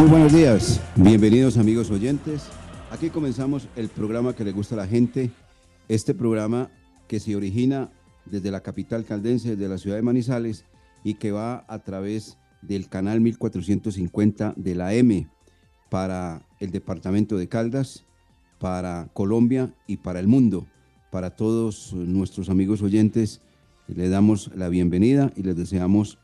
[0.00, 2.48] Muy buenos días, bienvenidos amigos oyentes.
[2.90, 5.30] Aquí comenzamos el programa que le gusta a la gente.
[5.88, 6.70] Este programa
[7.06, 7.90] que se origina
[8.24, 10.64] desde la capital caldense, de la ciudad de Manizales,
[11.04, 15.28] y que va a través del canal 1450 de la M
[15.90, 18.06] para el departamento de Caldas,
[18.58, 20.66] para Colombia y para el mundo.
[21.10, 23.42] Para todos nuestros amigos oyentes,
[23.86, 26.16] le damos la bienvenida y les deseamos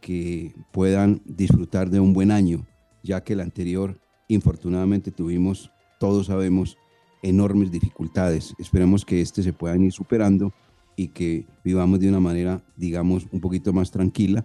[0.00, 2.66] que puedan disfrutar de un buen año,
[3.02, 6.76] ya que el anterior, infortunadamente, tuvimos, todos sabemos,
[7.22, 8.54] enormes dificultades.
[8.58, 10.52] Esperamos que este se puedan ir superando
[10.96, 14.44] y que vivamos de una manera, digamos, un poquito más tranquila,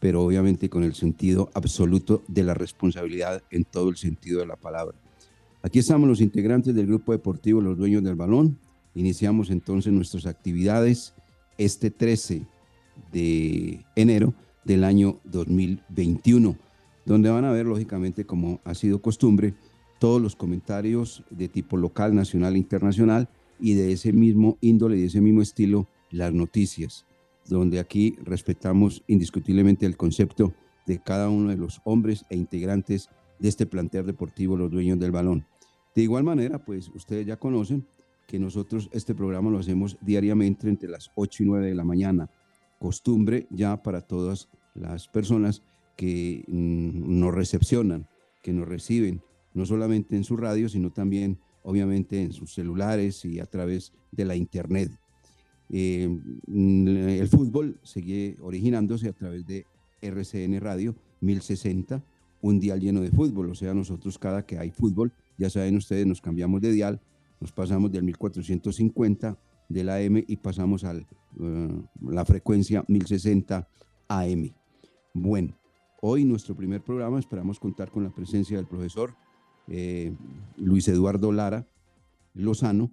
[0.00, 4.56] pero obviamente con el sentido absoluto de la responsabilidad en todo el sentido de la
[4.56, 4.96] palabra.
[5.62, 8.58] Aquí estamos los integrantes del grupo deportivo Los Dueños del Balón.
[8.96, 11.14] Iniciamos entonces nuestras actividades
[11.56, 12.46] este 13
[13.12, 16.56] de enero del año 2021,
[17.04, 19.54] donde van a ver, lógicamente, como ha sido costumbre,
[19.98, 23.28] todos los comentarios de tipo local, nacional e internacional
[23.60, 27.06] y de ese mismo índole y de ese mismo estilo las noticias,
[27.46, 30.52] donde aquí respetamos indiscutiblemente el concepto
[30.86, 35.12] de cada uno de los hombres e integrantes de este plantel deportivo, los dueños del
[35.12, 35.46] balón.
[35.94, 37.86] De igual manera, pues ustedes ya conocen
[38.26, 42.30] que nosotros este programa lo hacemos diariamente entre las 8 y 9 de la mañana,
[42.78, 45.62] costumbre ya para todas las personas
[45.96, 48.08] que mm, nos recepcionan,
[48.42, 49.22] que nos reciben,
[49.54, 54.24] no solamente en su radio, sino también obviamente en sus celulares y a través de
[54.24, 54.90] la internet.
[55.70, 56.08] Eh,
[56.46, 59.66] mm, el fútbol sigue originándose a través de
[60.00, 62.04] RCN Radio 1060,
[62.40, 66.06] un dial lleno de fútbol, o sea, nosotros cada que hay fútbol, ya saben ustedes,
[66.06, 67.00] nos cambiamos de dial,
[67.40, 69.38] nos pasamos del 1450
[69.68, 70.94] de la AM y pasamos a
[72.00, 73.68] la frecuencia 1060
[74.08, 74.52] AM.
[75.14, 75.56] Bueno,
[76.04, 79.14] hoy nuestro primer programa esperamos contar con la presencia del profesor
[79.68, 80.12] eh,
[80.56, 81.68] Luis Eduardo Lara
[82.34, 82.92] Lozano,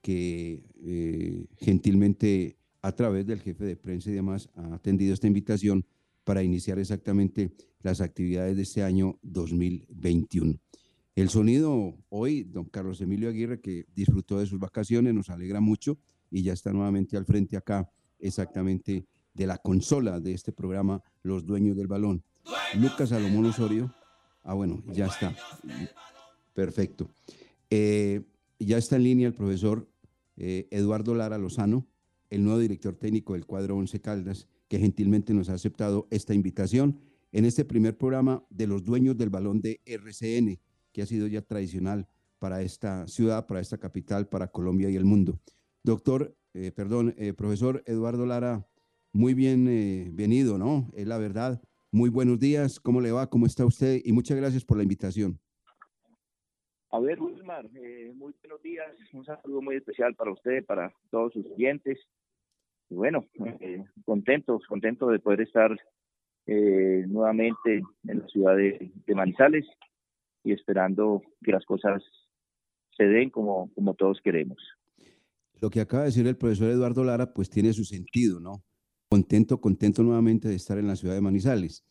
[0.00, 5.84] que eh, gentilmente a través del jefe de prensa y demás ha atendido esta invitación
[6.24, 7.52] para iniciar exactamente
[7.82, 10.58] las actividades de este año 2021.
[11.14, 15.98] El sonido hoy, don Carlos Emilio Aguirre, que disfrutó de sus vacaciones, nos alegra mucho
[16.30, 21.44] y ya está nuevamente al frente acá exactamente de la consola de este programa, Los
[21.44, 22.24] Dueños del Balón.
[22.74, 23.92] Lucas Salomón Osorio,
[24.42, 25.34] ah bueno, ya está,
[26.54, 27.10] perfecto.
[27.70, 28.22] Eh,
[28.58, 29.88] ya está en línea el profesor
[30.36, 31.86] eh, Eduardo Lara Lozano,
[32.30, 37.00] el nuevo director técnico del cuadro Once Caldas, que gentilmente nos ha aceptado esta invitación
[37.32, 40.58] en este primer programa de los dueños del balón de RCN,
[40.92, 42.08] que ha sido ya tradicional
[42.38, 45.40] para esta ciudad, para esta capital, para Colombia y el mundo.
[45.82, 48.66] Doctor, eh, perdón, profesor Eduardo Lara,
[49.12, 50.90] muy bienvenido, ¿no?
[50.94, 51.62] Es la verdad.
[51.96, 53.26] Muy buenos días, ¿cómo le va?
[53.26, 54.02] ¿Cómo está usted?
[54.04, 55.40] Y muchas gracias por la invitación.
[56.90, 58.94] A ver, Wilmar, eh, muy buenos días.
[59.14, 61.98] Un saludo muy especial para usted, para todos sus clientes.
[62.90, 63.24] Y bueno,
[63.60, 65.74] eh, contentos, contentos de poder estar
[66.44, 69.64] eh, nuevamente en la ciudad de, de, Manizales
[70.44, 72.02] y esperando que las cosas
[72.94, 74.58] se den como, como todos queremos.
[75.62, 78.62] Lo que acaba de decir el profesor Eduardo Lara, pues tiene su sentido, ¿no?
[79.08, 81.84] Contento, contento nuevamente de estar en la ciudad de Manizales.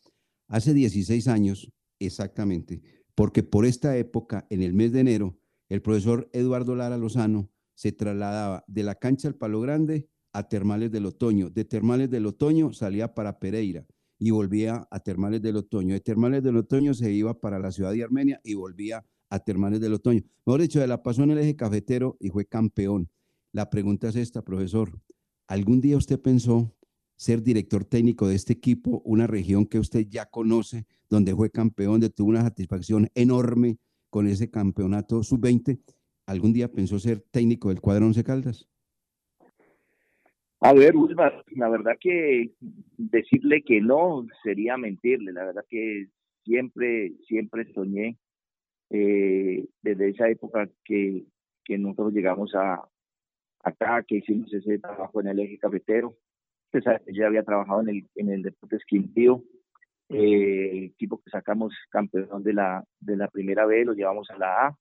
[0.48, 2.82] Hace 16 años, exactamente,
[3.14, 7.92] porque por esta época, en el mes de enero, el profesor Eduardo Lara Lozano se
[7.92, 11.50] trasladaba de la cancha al Palo Grande a Termales del Otoño.
[11.50, 13.86] De Termales del Otoño salía para Pereira
[14.18, 15.94] y volvía a Termales del Otoño.
[15.94, 19.80] De Termales del Otoño se iba para la ciudad de Armenia y volvía a Termales
[19.80, 20.22] del Otoño.
[20.44, 23.10] Mejor dicho, de la pasó en el eje cafetero y fue campeón.
[23.52, 25.00] La pregunta es esta, profesor.
[25.48, 26.75] ¿Algún día usted pensó
[27.16, 32.00] ser director técnico de este equipo, una región que usted ya conoce, donde fue campeón,
[32.00, 33.78] de tuvo una satisfacción enorme
[34.10, 35.80] con ese campeonato sub-20
[36.26, 38.68] ¿algún día pensó ser técnico del cuadro Once Caldas?
[40.60, 42.52] A ver, Wilmar, la verdad que
[42.96, 45.32] decirle que no sería mentirle.
[45.32, 46.06] La verdad que
[46.44, 48.18] siempre, siempre soñé
[48.90, 51.24] eh, desde esa época que,
[51.64, 52.88] que nosotros llegamos a
[53.62, 56.16] acá, que hicimos ese trabajo en el eje cafetero.
[56.82, 59.42] Pues, ya había trabajado en el, en el Deportes Quintío,
[60.10, 64.66] eh, equipo que sacamos campeón de la, de la primera B, lo llevamos a la
[64.66, 64.78] A.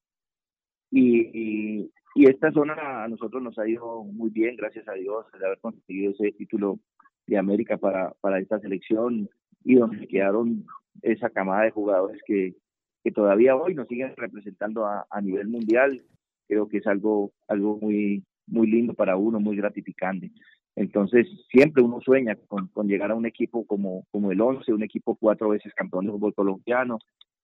[0.91, 5.45] Y, y, esta zona a nosotros nos ha ido muy bien, gracias a Dios, de
[5.45, 6.79] haber conseguido ese título
[7.27, 9.29] de América para, para esta selección
[9.63, 10.65] y donde quedaron
[11.01, 12.55] esa camada de jugadores que,
[13.03, 16.03] que todavía hoy nos siguen representando a, a nivel mundial.
[16.47, 20.31] Creo que es algo, algo muy, muy lindo para uno, muy gratificante.
[20.75, 24.83] Entonces, siempre uno sueña con, con, llegar a un equipo como, como el 11, un
[24.83, 26.99] equipo cuatro veces campeón de fútbol colombiano.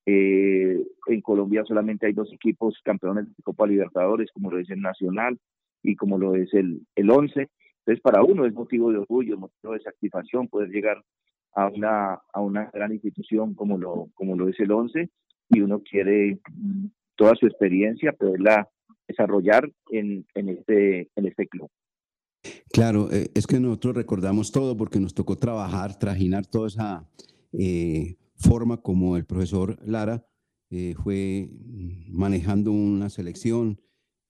[0.05, 4.81] Eh, en Colombia solamente hay dos equipos campeones de Copa Libertadores, como lo es el
[4.81, 5.39] Nacional
[5.83, 7.49] y como lo es el, el 11.
[7.79, 11.01] Entonces, para uno es motivo de orgullo, motivo de satisfacción poder llegar
[11.53, 15.09] a una, a una gran institución como lo, como lo es el 11
[15.49, 16.39] y uno quiere
[17.15, 18.69] toda su experiencia poderla
[19.07, 21.69] desarrollar en, en, este, en este club.
[22.71, 27.09] Claro, eh, es que nosotros recordamos todo porque nos tocó trabajar, trajinar toda esa
[27.53, 30.25] eh, forma como el profesor Lara
[30.69, 31.49] eh, fue
[32.09, 33.81] manejando una selección,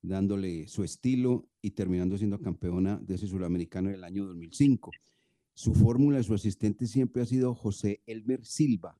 [0.02, 4.90] dándole su estilo y terminando siendo campeona de ese suramericano en el año 2005.
[5.54, 8.98] Su fórmula, su asistente siempre ha sido José Elmer Silva.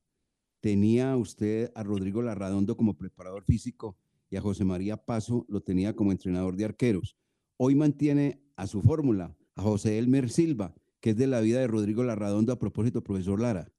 [0.61, 3.97] Tenía usted a Rodrigo Larradondo como preparador físico
[4.29, 7.17] y a José María Paso lo tenía como entrenador de arqueros.
[7.65, 11.67] Hoy mantiene a su fórmula, a José Elmer Silva, que es de la vida de
[11.67, 13.69] Rodrigo Larradondo a propósito, profesor Lara.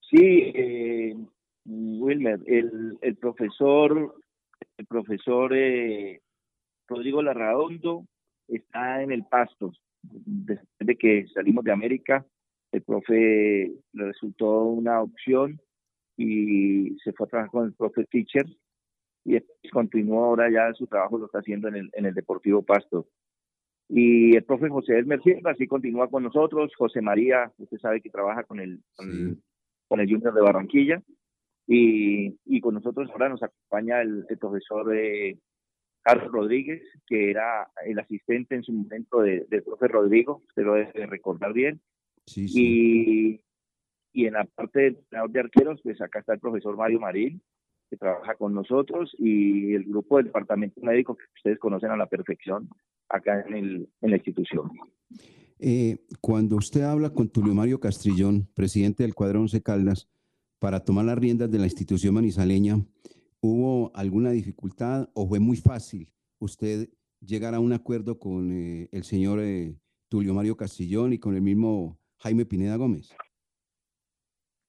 [0.00, 1.14] Sí, eh,
[1.66, 4.14] Wilmer, el, profesor,
[4.78, 6.22] el profesor eh,
[6.86, 8.06] Rodrigo Larradondo
[8.48, 9.74] está en el pasto.
[10.00, 12.24] Desde que salimos de América,
[12.72, 15.60] el profe le resultó una opción
[16.16, 18.46] y se fue a trabajar con el profe Teacher
[19.24, 19.38] y
[19.70, 23.08] continuó ahora ya su trabajo lo está haciendo en el, en el Deportivo Pasto.
[23.88, 28.10] Y el profe José Elmer Silva sí continúa con nosotros, José María, usted sabe que
[28.10, 31.02] trabaja con el, con, el Junior de Barranquilla,
[31.66, 35.38] y, y, con nosotros ahora nos acompaña el, profesor eh,
[36.02, 41.06] Carlos Rodríguez, que era el asistente en su momento del profe Rodrigo, usted lo debe
[41.06, 41.80] recordar bien.
[42.26, 43.40] Sí, Y,
[44.12, 47.42] y en la parte entrenador de arqueros, pues acá está el profesor Mario Marín,
[47.88, 52.06] que trabaja con nosotros y el grupo del departamento médico que ustedes conocen a la
[52.06, 52.68] perfección
[53.08, 54.70] acá en, el, en la institución.
[55.58, 60.08] Eh, cuando usted habla con Tulio Mario Castrillón, presidente del cuadro Once Caldas,
[60.58, 62.76] para tomar las riendas de la institución manizaleña,
[63.40, 66.08] ¿hubo alguna dificultad o fue muy fácil
[66.38, 66.88] usted
[67.20, 69.74] llegar a un acuerdo con eh, el señor eh,
[70.08, 73.14] Tulio Mario Castrillón y con el mismo Jaime Pineda Gómez?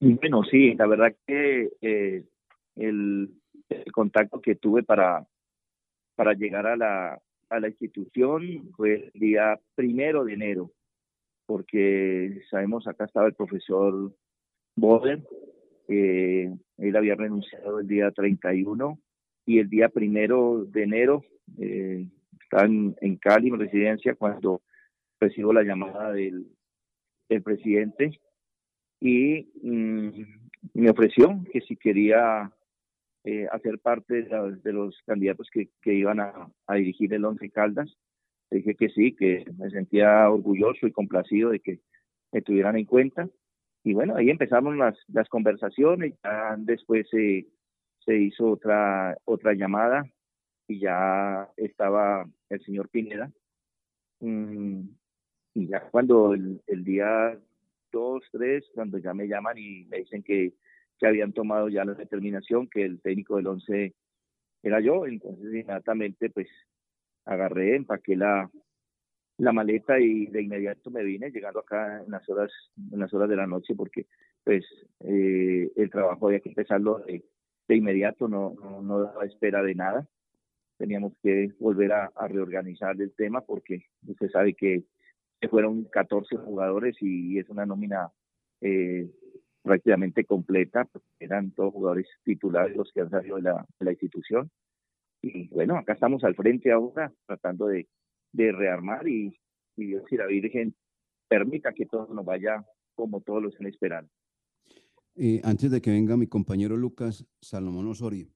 [0.00, 1.68] Bueno, sí, la verdad que
[2.76, 3.30] el,
[3.92, 5.26] contacto que tuve para,
[6.16, 10.72] para llegar a la, a la institución fue el día primero de enero,
[11.46, 14.12] porque sabemos acá estaba el profesor
[14.76, 15.24] Boden,
[15.88, 18.98] eh, él había renunciado el día 31
[19.46, 21.24] y el día primero de enero
[21.58, 22.08] eh,
[22.42, 24.62] estaba en, Cali, en residencia, cuando
[25.20, 26.46] recibo la llamada del,
[27.28, 28.20] del presidente
[29.00, 30.08] y mm,
[30.74, 32.52] me ofreció que si quería
[33.24, 37.94] eh, hacer parte de, los candidatos que, que iban a, dirigir el Once Caldas.
[38.50, 41.80] dije que sí, que me sentía orgulloso y complacido de que
[42.32, 43.28] me tuvieran en cuenta.
[43.84, 47.46] Y bueno, ahí empezamos las, las conversaciones, ya después se,
[48.04, 50.04] se hizo otra, otra llamada
[50.66, 53.30] y ya estaba el señor Pineda.
[54.20, 54.82] Mm,
[55.54, 57.38] y ya cuando el, el día
[57.92, 60.52] 2, 3, cuando ya me llaman y me dicen que
[61.00, 63.94] que habían tomado ya la determinación que el técnico del 11
[64.62, 66.48] era yo, entonces inmediatamente pues
[67.24, 68.50] agarré, empaqué la,
[69.38, 72.52] la maleta y de inmediato me vine llegando acá en las horas
[72.92, 74.06] en las horas de la noche porque
[74.44, 74.64] pues
[75.00, 77.24] eh, el trabajo había que empezarlo de,
[77.66, 80.06] de inmediato no, no, daba espera de nada.
[80.76, 84.84] Teníamos que volver a, reorganizar el tema porque usted sabe que
[85.48, 88.10] fueron 14 jugadores y es una nómina
[88.60, 89.10] eh,
[89.62, 90.88] prácticamente completa,
[91.18, 94.50] eran todos jugadores titulares los que han salido de la, de la institución.
[95.22, 97.88] Y bueno, acá estamos al frente ahora, tratando de,
[98.32, 99.38] de rearmar y,
[99.76, 100.74] y Dios y la Virgen
[101.28, 102.64] permita que todo nos vaya
[102.94, 104.10] como todos los están esperando.
[105.16, 108.28] Eh, antes de que venga mi compañero Lucas Salomón Osorio,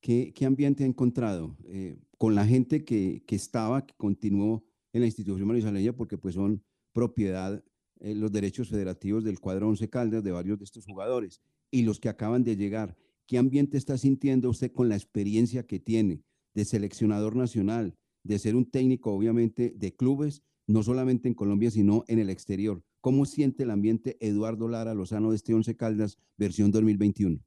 [0.00, 5.00] ¿qué, qué ambiente ha encontrado eh, con la gente que, que, estaba, que continuó en
[5.00, 7.62] la institución manizaleña, porque pues son propiedad
[8.00, 12.00] eh, los derechos federativos del cuadro Once Caldas de varios de estos jugadores y los
[12.00, 12.96] que acaban de llegar?
[13.26, 16.22] ¿Qué ambiente está sintiendo usted con la experiencia que tiene
[16.54, 22.04] de seleccionador nacional, de ser un técnico obviamente de clubes, no solamente en Colombia, sino
[22.08, 22.82] en el exterior?
[23.00, 27.38] ¿Cómo siente el ambiente Eduardo Lara Lozano de este Once Caldas versión 2021?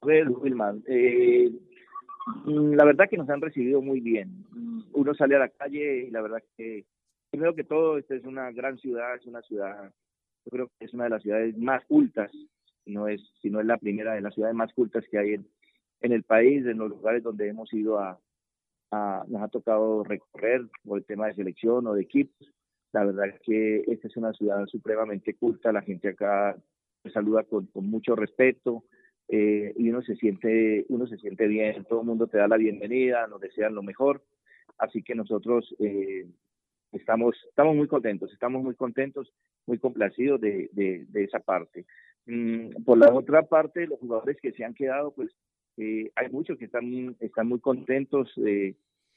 [0.00, 1.50] Bueno, Wilman, eh,
[2.46, 4.44] la verdad que nos han recibido muy bien.
[4.92, 6.84] Uno sale a la calle y la verdad que,
[7.36, 9.92] primero que todo, esta es una gran ciudad, es una ciudad,
[10.46, 12.32] yo creo que es una de las ciudades más cultas,
[12.86, 15.46] no es, si no es la primera de las ciudades más cultas que hay en,
[16.00, 18.18] en el país, en los lugares donde hemos ido a,
[18.90, 22.50] a, nos ha tocado recorrer por el tema de selección o de equipos.
[22.92, 26.56] La verdad es que esta es una ciudad supremamente culta, la gente acá
[27.12, 28.84] saluda con, mucho respeto
[29.28, 32.56] eh, y uno se siente uno se siente bien, todo el mundo te da la
[32.56, 34.24] bienvenida, nos desean lo mejor,
[34.78, 36.26] así que nosotros eh,
[36.96, 39.32] estamos estamos muy contentos, estamos muy contentos,
[39.66, 41.86] muy complacidos de, de, esa parte.
[42.26, 45.30] Mm, por la otra parte, los jugadores que se han quedado, pues
[45.76, 48.32] eh, hay muchos que están están muy contentos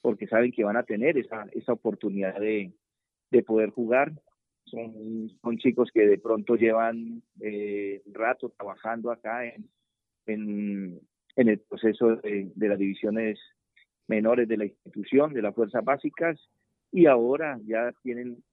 [0.01, 2.71] porque saben que van a tener esa esa oportunidad de
[3.31, 4.11] de poder jugar.
[4.65, 9.67] Son, son chicos que de pronto llevan eh, rato trabajando acá en,
[10.27, 13.39] en, el proceso de, las divisiones
[14.07, 16.39] menores de la institución, de las fuerzas básicas,
[16.91, 18.43] y ahora ya tienen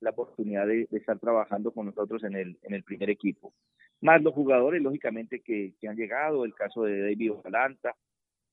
[0.00, 3.52] la oportunidad de, estar trabajando con nosotros en el, en el primer equipo.
[4.00, 7.96] Más los jugadores, lógicamente, que, han llegado, el caso de David Valanta,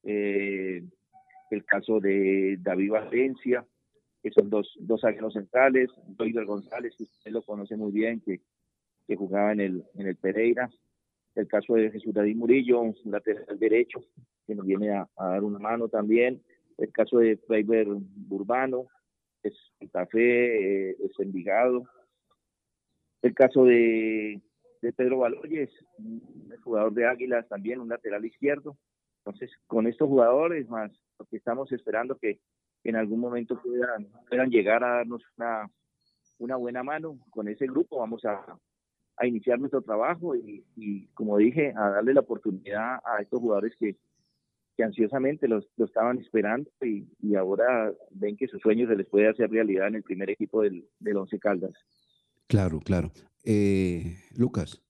[0.03, 0.84] eh,
[1.51, 3.65] el caso de David Valencia,
[4.24, 8.41] que son dos, dos centrales, Doider González, que usted lo conoce muy bien, que,
[9.08, 10.70] que jugaba en el, en el Pereira,
[11.36, 14.03] el caso de Jesús David Murillo, un lateral derecho,
[14.48, 16.41] que nos viene a, dar una mano también,
[16.77, 18.88] el caso de Freiber Burbano,
[19.48, 21.88] es Santa Fe, eh, es Envigado,
[23.25, 24.42] el caso de,
[24.96, 28.78] Pedro Baloyes, un jugador de Águilas también, un lateral izquierdo.
[29.20, 32.40] Entonces, con estos jugadores más, lo que estamos esperando que
[32.84, 35.24] en algún momento puedan, puedan llegar a darnos
[36.38, 37.98] una, buena mano con ese grupo.
[37.98, 38.60] Vamos a,
[39.18, 43.75] a iniciar nuestro trabajo y, y, como dije, a darle la oportunidad a estos jugadores
[43.80, 43.96] que,
[44.75, 49.08] que ansiosamente los, lo estaban esperando y, y, ahora ven que sus sueños se les
[49.08, 51.74] puede hacer realidad en el primer equipo del, del Once Caldas.
[52.48, 53.12] Claro, claro.
[53.44, 54.82] Eh, Lucas.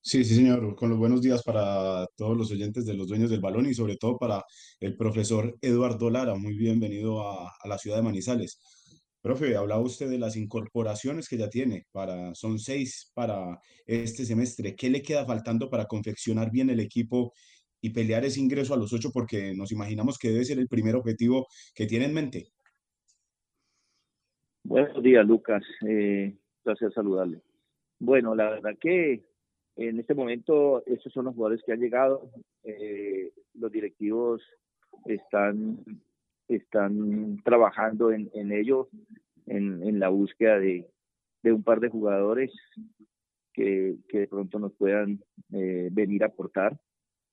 [0.00, 0.76] Sí, sí, señor.
[0.76, 3.96] Con los buenos días para todos los oyentes de los dueños del balón y sobre
[3.96, 4.44] todo para
[4.80, 6.36] el profesor Eduardo Lara.
[6.36, 8.60] Muy bienvenido a, la ciudad de Manizales.
[9.20, 11.86] Profe, hablaba usted de las incorporaciones que ya tiene.
[11.90, 14.76] Para, son seis para este semestre.
[14.76, 17.32] ¿Qué le queda faltando para confeccionar bien el equipo
[17.86, 19.10] y pelear ese ingreso a los ocho?
[19.12, 22.48] Porque nos imaginamos que debe ser el primer objetivo que tiene en mente.
[24.64, 25.62] Buenos días, Lucas.
[25.88, 27.40] Eh, placer saludarle.
[28.00, 29.24] Bueno, la verdad que
[29.76, 32.30] en este momento, estos son los jugadores que han llegado.
[32.64, 34.42] Eh, los directivos
[35.04, 35.84] están,
[36.48, 38.88] están trabajando en, en ello,
[39.46, 40.88] en, la búsqueda de,
[41.44, 42.50] un par de jugadores
[43.52, 46.76] que, que de pronto nos puedan eh, venir a aportar.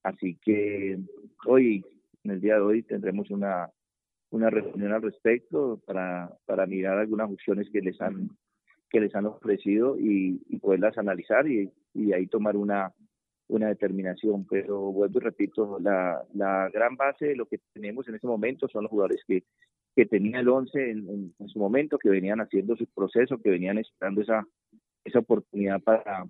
[0.04, 1.00] Así que
[1.46, 1.86] hoy,
[2.24, 3.70] en el día de hoy, tendremos una,
[4.32, 8.30] una reunión al respecto para, para mirar algunas opciones que les han
[8.90, 11.72] que les han ofrecido y, poderlas analizar y,
[12.14, 12.94] ahí tomar una,
[13.48, 14.46] una determinación.
[14.48, 18.68] Pero vuelvo y repito, la, la gran base de lo que tenemos en este momento
[18.68, 19.44] son los jugadores que,
[19.96, 24.22] que tenía el 11 en, su momento, que venían haciendo su proceso, que venían esperando
[24.22, 24.46] esa,
[25.04, 26.26] esa oportunidad para,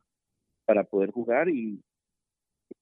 [0.66, 1.82] para poder jugar y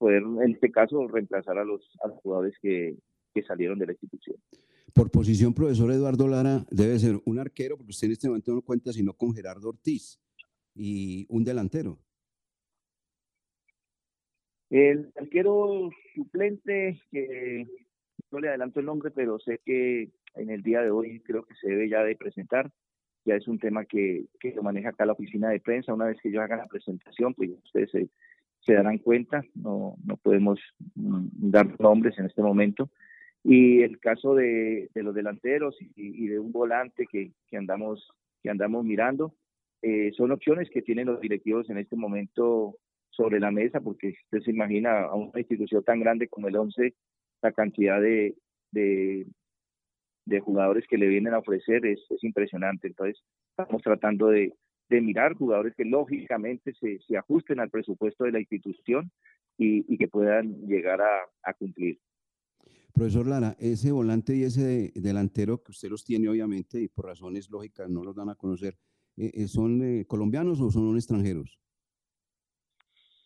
[0.01, 2.97] poder, en este caso, reemplazar a los, a los jugadores que,
[3.35, 4.35] que salieron de la institución.
[4.93, 8.63] Por posición, profesor Eduardo Lara debe ser un arquero, porque usted en este momento no
[8.63, 10.19] cuenta sino con Gerardo Ortiz
[10.73, 11.99] y un delantero.
[14.71, 17.67] El arquero suplente, que
[18.31, 21.53] no le adelanto el nombre, pero sé que en el día de hoy creo que
[21.61, 22.71] se debe ya de presentar.
[23.23, 25.93] Ya es un tema que, que lo maneja acá la oficina de prensa.
[25.93, 28.09] Una vez que yo haga la presentación, pues ustedes se,
[28.65, 29.43] se darán cuenta.
[29.55, 30.59] No, no podemos
[30.95, 32.89] mm, dar nombres en este momento
[33.43, 38.11] y el caso de, de los delanteros y, de un volante que, que, andamos
[38.43, 39.33] que andamos mirando
[39.81, 42.77] eh, son opciones que tienen los directivos en este momento
[43.09, 46.93] sobre la mesa porque usted se imagina a una institución tan grande como el 11
[47.41, 48.35] la cantidad de,
[48.71, 49.25] de,
[50.25, 54.53] de jugadores que le vienen a ofrecer es, es impresionante entonces estamos tratando de,
[54.91, 59.09] de mirar jugadores que lógicamente se, se ajusten al presupuesto de la institución
[59.57, 61.97] y, que puedan llegar a, cumplir.
[62.93, 67.49] Profesor Lara, ese volante y ese delantero que usted los tiene, obviamente, y por razones
[67.49, 68.75] lógicas no los dan a conocer,
[69.15, 71.57] eh, eh, ¿son eh, colombianos o son extranjeros?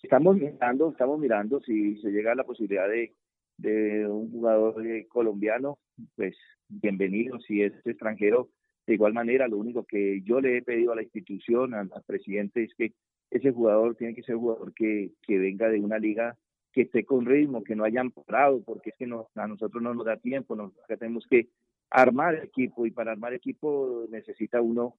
[0.04, 3.16] Estamos mirando, estamos mirando si se llega a la posibilidad de,
[3.58, 4.76] de un jugador
[5.08, 5.80] colombiano,
[6.16, 6.36] pues
[6.68, 7.40] bienvenido.
[7.40, 8.52] Si es extranjero,
[8.88, 12.64] de igual manera, lo único que yo le he pedido a la institución, al, presidente,
[12.64, 12.94] es que
[13.32, 16.38] ese jugador tiene que ser un jugador que, venga de una liga
[16.72, 20.06] que esté con ritmo, que no hayan parado, porque es que a nosotros no nos
[20.06, 21.48] da tiempo, nosotros tenemos que
[21.90, 24.96] armar equipo y para armar equipo necesita uno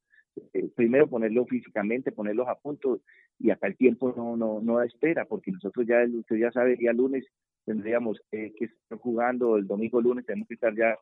[0.52, 3.00] eh, primero ponerlo físicamente, ponerlos a punto
[3.38, 6.92] y acá el tiempo no no no espera porque nosotros ya usted ya sabe ya
[6.92, 7.26] lunes
[7.66, 10.96] tendríamos que estar jugando el domingo lunes tenemos que estar ya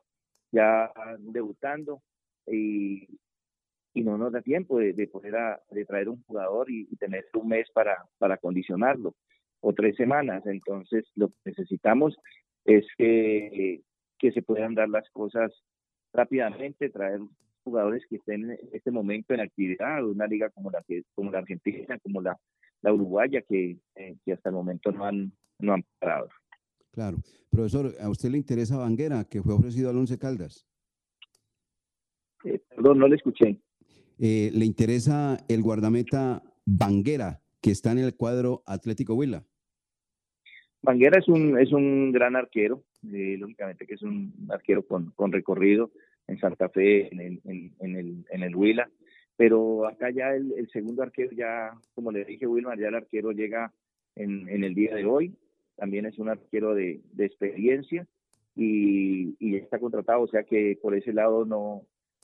[0.51, 2.01] ya debutando
[2.47, 3.07] y,
[3.93, 7.25] y no nos da tiempo de, de poder a, de traer un jugador y, tener
[7.33, 9.15] un mes para, para condicionarlo
[9.61, 10.45] o tres semanas.
[10.45, 12.15] Entonces, lo que necesitamos
[12.65, 13.81] es que,
[14.19, 15.51] que se puedan dar las cosas
[16.13, 17.19] rápidamente, traer
[17.63, 20.83] jugadores que estén en este momento en actividad, una liga como la
[21.15, 22.37] como la Argentina, como la,
[22.81, 26.29] la Uruguaya, que, eh, que hasta el momento no han, no han parado.
[26.91, 27.17] Claro.
[27.49, 30.65] Profesor, ¿a usted le interesa Banguera, que fue ofrecido al Once Caldas?
[32.43, 33.59] Eh, perdón, no le escuché.
[34.19, 39.45] Eh, ¿Le interesa el guardameta Banguera, que está en el cuadro Atlético Huila?
[40.81, 45.31] Banguera es un, es un gran arquero, eh, lógicamente que es un arquero con, con
[45.31, 45.91] recorrido
[46.27, 47.41] en Santa Fe, en el,
[47.79, 48.89] en, el, en el Huila,
[49.35, 53.31] pero acá ya el, el, segundo arquero, ya como le dije Wilmar, ya el arquero
[53.31, 53.73] llega
[54.15, 55.35] en, en el día de hoy,
[55.75, 58.07] también es un arquero de, de experiencia
[58.55, 61.81] y, y, está contratado, o sea que por ese lado no,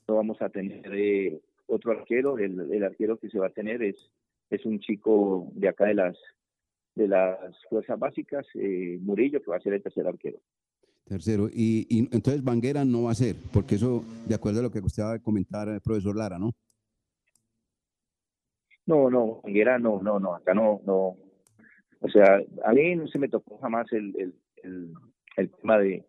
[0.07, 3.81] no vamos a tener eh, otro arquero, el, el, arquero que se va a tener
[3.81, 3.95] es,
[4.49, 6.17] es un chico de acá de las
[6.95, 7.37] de las
[7.69, 10.39] fuerzas básicas, eh, Murillo, que va a ser el tercer arquero.
[11.05, 14.71] Tercero, y, y, entonces Banguera no va a ser, porque eso, de acuerdo a lo
[14.71, 16.51] que usted va a comentar, el profesor Lara, ¿no?
[18.85, 21.17] No, no, Banguera no, no, no, acá no, no.
[22.01, 24.93] O sea, a mí no se me tocó jamás el, el, el,
[25.37, 26.05] el tema de,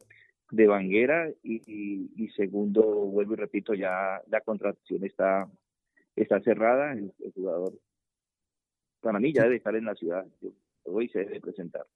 [0.52, 5.50] de Banguera y, segundo, vuelvo y repito, ya la contratación está,
[6.14, 7.72] está cerrada, el, jugador
[9.00, 10.26] para mí ya debe estar en la ciudad,
[10.84, 11.86] hoy se debe presentar.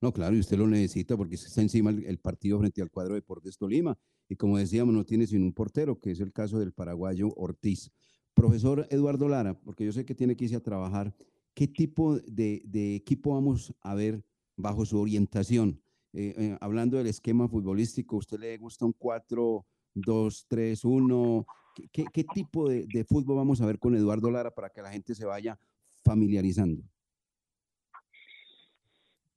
[0.00, 3.20] No, claro, y usted lo necesita porque está encima el, partido frente al cuadro de
[3.20, 3.98] Deportes Tolima.
[4.28, 7.90] Y como decíamos, no tiene sino un portero, que es el caso del paraguayo Ortiz.
[8.32, 11.14] Profesor Eduardo Lara, porque yo sé que tiene que irse a trabajar,
[11.52, 14.24] ¿qué tipo de, de equipo vamos a ver
[14.56, 15.83] bajo su orientación?
[16.16, 21.46] Eh, eh, hablando del esquema futbolístico, ¿usted le gusta un 4, 2, 3, 1?
[21.90, 25.26] ¿Qué, tipo de, fútbol vamos a ver con Eduardo Lara para que la gente se
[25.26, 25.58] vaya
[26.04, 26.84] familiarizando?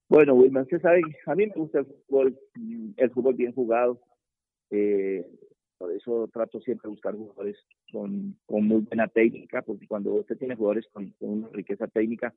[0.07, 2.39] Bueno, Wilman, usted sabe, a mí me gusta el fútbol,
[2.95, 3.99] el fútbol bien jugado.
[4.69, 5.25] Eh,
[5.79, 7.57] por eso trato siempre de buscar jugadores
[7.91, 12.35] con, con muy buena técnica, porque cuando usted tiene jugadores con, con una riqueza técnica,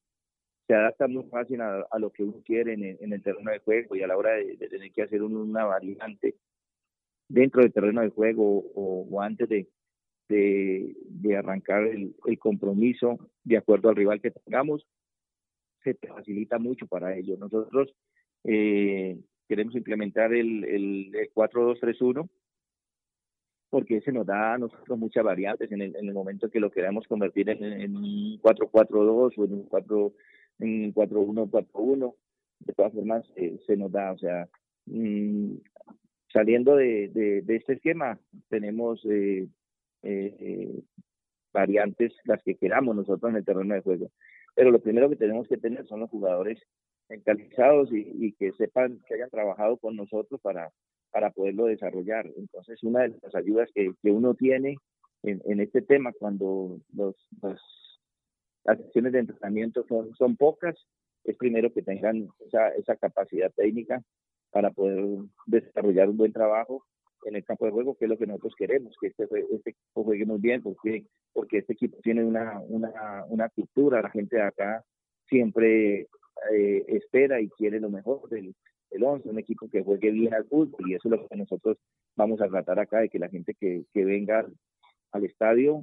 [0.71, 4.05] se adapta muy fácil a, lo que uno quiere en el, terreno de juego y
[4.05, 6.37] a la hora de, tener que hacer una variante
[7.29, 9.67] dentro del terreno de juego o, antes de,
[10.29, 14.87] de, arrancar el, compromiso de acuerdo al rival que tengamos,
[15.83, 17.37] se facilita mucho para ello.
[17.37, 17.93] Nosotros
[18.45, 22.29] eh, queremos implementar el, el, 4-2-3-1
[23.71, 26.71] porque ese nos da a nosotros muchas variantes en el, en el momento que lo
[26.71, 30.13] queramos convertir en, en un 4-4-2 o en un 4
[30.61, 32.15] en 4-1-4-1.
[32.61, 34.49] De todas formas, eh, se nos da, o sea,
[34.87, 35.55] mmm,
[36.33, 37.09] saliendo de,
[37.45, 38.19] de, este esquema,
[38.49, 39.49] tenemos eh,
[40.03, 40.81] eh,
[41.53, 44.11] variantes, las que queramos nosotros en el terreno de juego.
[44.55, 46.61] Pero lo primero que tenemos que tener son los jugadores
[47.09, 50.71] encalizados y, y que sepan que hayan trabajado con nosotros para,
[51.11, 52.29] para poderlo desarrollar.
[52.37, 54.77] Entonces, una de las ayudas que, que uno tiene
[55.23, 57.17] en, en este tema cuando los
[58.71, 59.85] las sesiones de entrenamiento
[60.17, 60.77] son, pocas,
[61.25, 64.03] es primero que tengan esa, esa capacidad técnica
[64.51, 65.05] para poder
[65.47, 66.85] desarrollar un buen trabajo
[67.25, 70.05] en el campo de juego, que es lo que nosotros queremos, que este, este equipo
[70.05, 74.43] juegue muy bien, porque, porque este equipo tiene una, una, una cultura, la gente de
[74.43, 74.85] acá
[75.29, 76.09] siempre
[76.53, 78.55] eh, espera y quiere lo mejor del,
[78.91, 81.77] del 11, un equipo que juegue bien al fútbol, y eso es lo que nosotros
[82.17, 84.47] vamos a tratar acá, de que la gente que venga
[85.13, 85.83] al estadio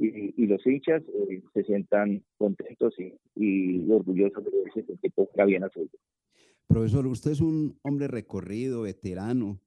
[0.00, 5.70] y, los hinchas eh, se sientan contentos y, orgullosos de ese que toca bien a
[6.66, 9.60] Profesor, usted es un hombre recorrido, veterano,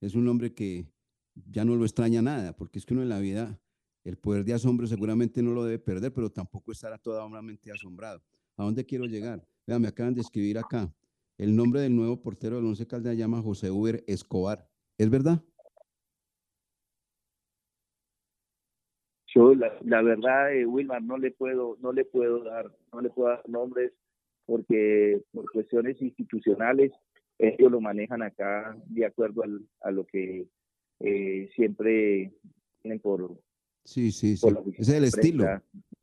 [0.00, 0.86] es un hombre que
[1.34, 3.58] ya no lo extraña nada, porque es que uno en la vida
[4.04, 8.22] el poder de asombro seguramente no lo debe perder, pero tampoco estará toda mente asombrado.
[8.56, 9.46] ¿A dónde quiero llegar?
[9.66, 10.92] Vean, me acaban de escribir acá.
[11.38, 14.68] el nombre del nuevo portero del Once Caldas llama José Uber Escobar.
[14.98, 15.42] ¿Es verdad?
[19.34, 23.10] Yo la, la verdad, eh, Wilmar, no le puedo, no le puedo dar, no le
[23.10, 23.92] puedo dar nombres
[24.46, 26.92] porque por cuestiones institucionales
[27.38, 30.46] ellos lo manejan acá de acuerdo al, a lo que
[31.00, 32.32] eh, siempre
[32.82, 33.38] tienen por,
[33.84, 34.46] Sí, sí, sí.
[34.78, 35.44] es el estilo.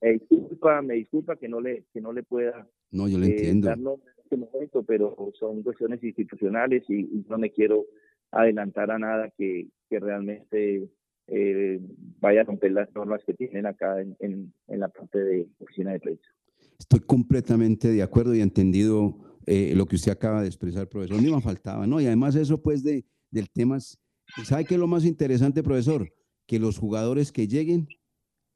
[0.02, 3.30] Me disculpa, me disculpa que no le, que no le pueda No, yo lo eh,
[3.30, 3.68] entiendo.
[3.68, 7.86] dar nombres en este momento, pero son cuestiones institucionales y, y no me quiero
[8.32, 10.90] adelantar a nada que, que realmente
[11.32, 11.80] eh,
[12.20, 16.00] vaya a romper las normas que tienen acá en, en, la parte de oficina de
[16.00, 16.30] prensa.
[16.78, 21.22] Estoy completamente de acuerdo y entendido eh, lo que usted acaba de expresar, profesor.
[21.22, 22.00] Ni me faltaba, ¿no?
[22.00, 26.12] Y además eso, pues, de, del tema, ¿sabe qué es lo más interesante, profesor?
[26.46, 27.88] Que los jugadores que lleguen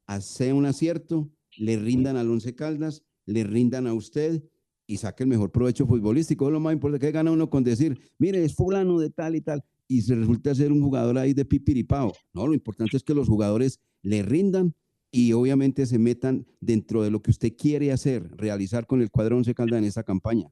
[0.08, 4.44] hacer un acierto, le rindan al Once Caldas, le rindan a usted
[4.86, 6.48] y saque el mejor provecho futbolístico.
[6.48, 9.42] Es lo más importante que gana uno con decir, mire, es fulano de tal y
[9.42, 12.14] tal, y se resulta ser un jugador ahí de pipiripao.
[12.34, 14.74] No, lo importante es que los jugadores le rindan
[15.12, 19.38] y obviamente se metan dentro de lo que usted quiere hacer, realizar con el cuadro
[19.38, 20.48] Once Caldas en esta campaña.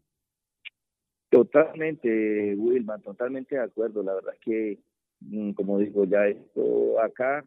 [1.30, 4.04] Totalmente, Wilma, totalmente de acuerdo.
[4.04, 4.80] La verdad es que,
[5.22, 7.44] mm, como digo, ya esto acá,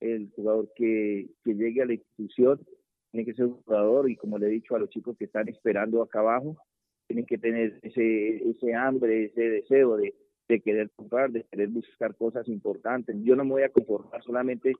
[0.00, 2.60] el jugador que, que llegue a la institución
[3.12, 5.48] tiene que ser un jugador y como le he dicho a los chicos que están
[5.48, 6.56] esperando acá abajo,
[7.06, 10.14] tienen que tener ese, ese hambre, ese deseo de,
[10.48, 13.16] de querer comprar, de querer buscar cosas importantes.
[13.22, 14.72] Yo no me voy a conformar solamente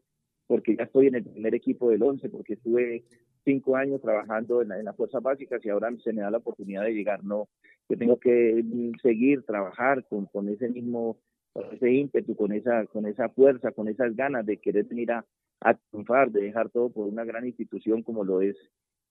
[0.47, 3.05] porque ya estoy en el primer equipo del 11, porque estuve
[3.45, 6.39] cinco años trabajando en, la- en las fuerzas básicas y ahora se me da la
[6.39, 7.25] oportunidad de llegar.
[7.25, 7.49] No,
[7.89, 11.19] yo tengo que mm, seguir, trabajar con, con ese mismo,
[11.53, 15.25] con ese ímpetu, con esa, con esa fuerza, con esas ganas de querer venir a,
[15.63, 18.57] a triunfar, de dejar todo por una gran institución como lo es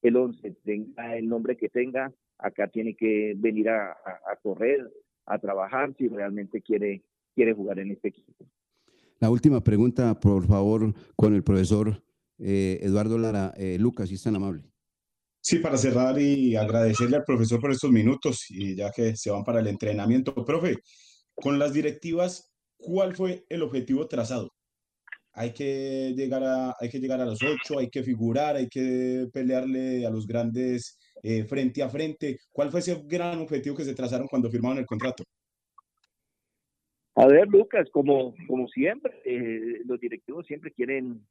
[0.02, 4.90] el 11, tenga el nombre que tenga, acá tiene que venir a, a- a correr,
[5.26, 8.46] a trabajar si realmente quiere, quiere jugar en este equipo.
[9.20, 12.04] La última pregunta, por favor, con el profesor
[12.38, 13.54] eh, Eduardo Lara.
[13.58, 14.64] Eh, Lucas, si es tan amable.
[15.42, 19.44] Sí, para cerrar y agradecerle al profesor por estos minutos y ya que se van
[19.44, 20.34] para el entrenamiento.
[20.44, 20.80] Profe,
[21.36, 24.52] con las directivas, ¿cuál fue el objetivo trazado?
[25.34, 29.28] Hay que llegar a, hay que llegar a los ocho, hay que figurar, hay que
[29.32, 32.40] pelearle a los grandes eh, frente a frente.
[32.52, 35.24] ¿Cuál fue ese gran objetivo que se trazaron cuando firmaron el contrato?
[37.16, 41.26] A ver, Lucas, como, como siempre, eh, los directivos siempre quieren,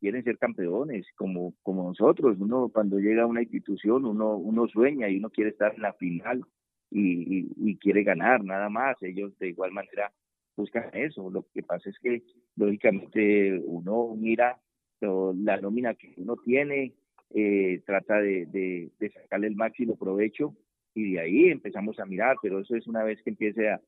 [0.00, 2.38] quieren ser campeones, como, como nosotros.
[2.40, 5.92] Uno cuando llega a una institución, uno, uno sueña y uno quiere estar en la
[5.92, 6.42] final
[6.90, 8.96] y, y- quiere ganar, nada más.
[9.02, 10.10] Ellos de igual manera
[10.56, 11.28] buscan eso.
[11.30, 12.22] Lo que pasa es que,
[12.56, 14.58] lógicamente, uno mira
[15.00, 16.94] la nómina que uno tiene,
[17.34, 20.54] eh, trata de, sacarle el máximo provecho
[20.94, 23.80] y de ahí empezamos a mirar, pero eso es una vez que empiece a,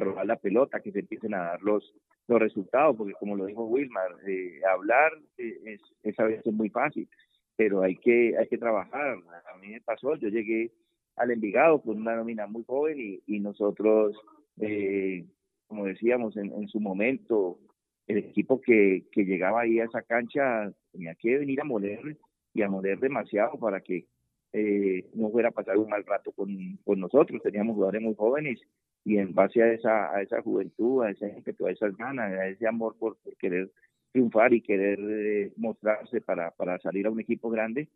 [0.00, 1.94] robar la pelota, que se empiecen a dar los,
[2.26, 7.06] los resultados, porque como lo dijo Wilmar, eh, hablar es, es a veces muy fácil,
[7.54, 9.18] pero hay que, hay que trabajar.
[9.52, 10.72] A mí me pasó, yo llegué
[11.16, 14.16] al Envigado con una nómina muy joven y, y nosotros,
[14.60, 15.26] eh,
[15.66, 17.58] como decíamos en, en su momento,
[18.06, 22.16] el equipo que, que llegaba ahí a esa cancha tenía que venir a moler
[22.54, 24.06] y a moler demasiado para que
[24.52, 27.42] eh, no fuera a pasar un mal rato con, con nosotros.
[27.42, 28.60] Teníamos jugadores muy jóvenes
[29.04, 32.46] y en base a esa, a esa juventud, a ese ímpetu, a esas ganas, a
[32.46, 33.70] ese amor por, querer
[34.12, 37.88] triunfar y querer eh, mostrarse para, para salir a un equipo grande,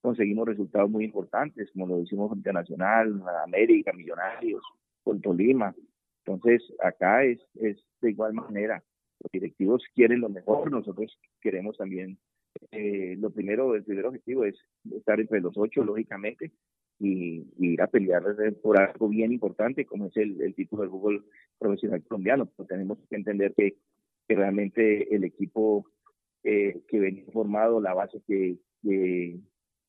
[0.00, 4.62] conseguimos resultados muy importantes, como lo hicimos frente a Nacional, América, Millonarios,
[5.04, 5.74] con Tolima.
[6.24, 8.82] Entonces, acá es, es de igual manera.
[9.20, 12.18] Los directivos quieren lo mejor, nosotros queremos también.
[12.70, 14.56] Eh, lo primero, el primer objetivo es
[14.94, 16.52] estar entre los ocho, lógicamente,
[16.98, 18.22] y, y ir a pelear
[18.62, 21.26] por algo bien importante como es el, el título del fútbol
[21.58, 22.46] profesional colombiano.
[22.56, 23.76] Pero tenemos que entender que,
[24.26, 25.86] que realmente el equipo
[26.42, 29.38] eh, que venía formado, la base que, que,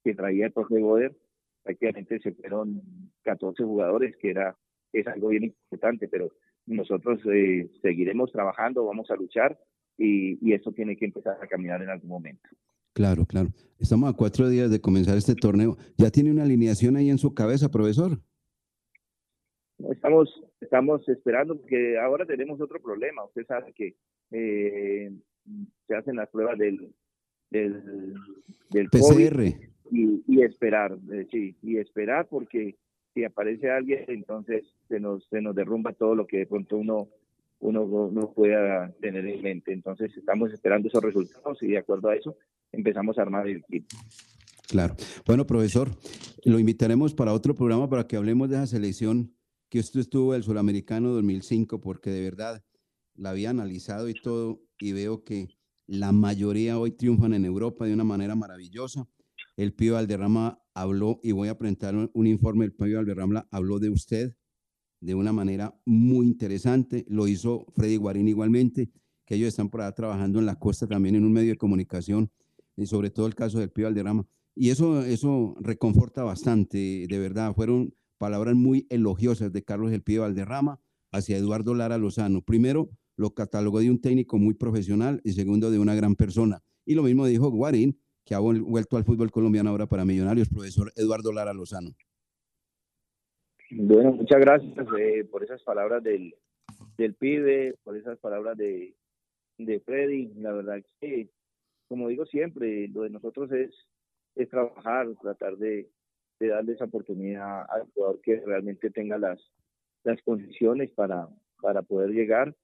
[0.03, 1.15] que traía el profe Goder,
[1.63, 2.81] prácticamente se fueron
[3.23, 4.55] 14 jugadores, que era
[4.93, 6.31] es algo bien importante, pero
[6.65, 9.57] nosotros eh, seguiremos trabajando, vamos a luchar
[9.97, 12.49] y, y esto tiene que empezar a caminar en algún momento.
[12.93, 13.49] Claro, claro.
[13.79, 15.77] Estamos a cuatro días de comenzar este torneo.
[15.97, 18.19] ¿Ya tiene una alineación ahí en su cabeza, profesor?
[19.91, 23.23] Estamos, estamos esperando porque ahora tenemos otro problema.
[23.25, 23.95] Usted sabe que
[24.31, 25.11] eh,
[25.87, 26.91] se hacen las pruebas del,
[27.51, 29.43] del, PCR.
[29.91, 32.75] y, y esperar, eh, sí, y esperar porque
[33.13, 37.09] si aparece alguien, entonces se nos, se nos derrumba todo lo que de pronto uno,
[37.59, 39.73] uno no pueda tener en mente.
[39.73, 42.37] Entonces estamos esperando esos resultados y de acuerdo a eso
[42.71, 43.87] empezamos a armar el equipo.
[44.67, 44.95] Claro.
[45.25, 45.89] Bueno, profesor,
[46.43, 49.33] lo invitaremos para otro programa para que hablemos de esa selección
[49.69, 52.63] que usted estuvo el Suramericano 2005, porque de verdad
[53.15, 55.47] la había analizado y todo, y veo que
[55.87, 59.07] la mayoría hoy triunfan en Europa de una manera maravillosa.
[59.55, 63.89] El Pío Valderrama habló, y voy a presentar un, informe, el Pío Valderrama habló de
[63.89, 64.35] usted
[64.99, 68.89] de una manera muy interesante, lo hizo Freddy Guarín igualmente,
[69.25, 72.31] que ellos están por allá trabajando en la costa también en un medio de comunicación,
[72.75, 74.27] y sobre todo el caso del Pío Valderrama.
[74.55, 80.21] Y eso, eso reconforta bastante, de verdad, fueron palabras muy elogiosas de Carlos El Pío
[80.21, 80.79] Valderrama
[81.11, 82.41] hacia Eduardo Lara Lozano.
[82.41, 86.63] Primero, lo catalogó de un técnico muy profesional y segundo, de una gran persona.
[86.85, 90.91] Y lo mismo dijo Guarín, que ha vuelto al fútbol colombiano ahora para Millonarios, profesor
[90.95, 91.95] Eduardo Lara Lozano.
[93.71, 96.33] Bueno, muchas gracias eh, por esas palabras del,
[96.97, 98.95] del pibe, por esas palabras de,
[99.57, 100.33] de Freddy.
[100.35, 101.29] La verdad que,
[101.87, 103.73] como digo siempre, lo de nosotros es,
[104.35, 105.89] es trabajar, tratar de,
[106.39, 109.39] de darle esa oportunidad al jugador que realmente tenga las,
[110.03, 111.27] las condiciones para,
[111.61, 112.55] para poder llegar.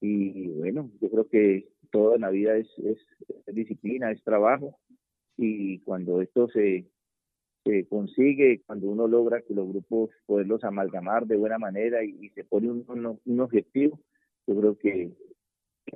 [0.00, 2.98] Y bueno, yo creo que toda la vida es, es,
[3.46, 4.80] disciplina, es trabajo.
[5.36, 6.90] Y cuando esto se,
[7.64, 12.44] se consigue, cuando uno logra que los grupos poderlos amalgamar de buena manera y, se
[12.44, 14.00] pone un, un, objetivo,
[14.46, 15.12] yo creo que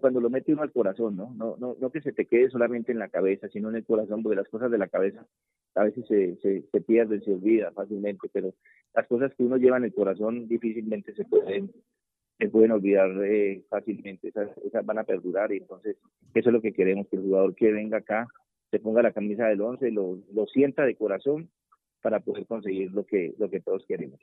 [0.01, 1.33] cuando lo mete uno al corazón, ¿no?
[1.35, 4.23] No, no, no que se te quede solamente en la cabeza, sino en el corazón,
[4.23, 5.27] porque las cosas de la cabeza
[5.75, 8.55] a veces se, se, se pierden, se olvidan fácilmente, pero
[8.95, 11.71] las cosas que uno lleva en el corazón difícilmente se pueden
[12.39, 15.97] se pueden olvidar eh, fácilmente, esas, esas, van a perdurar y entonces
[16.35, 18.29] eso es lo que queremos, que el jugador que venga acá
[18.77, 21.49] se ponga la camisa del 11, lo, lo sienta de corazón
[22.03, 24.21] para poder conseguir lo que, lo que todos queremos.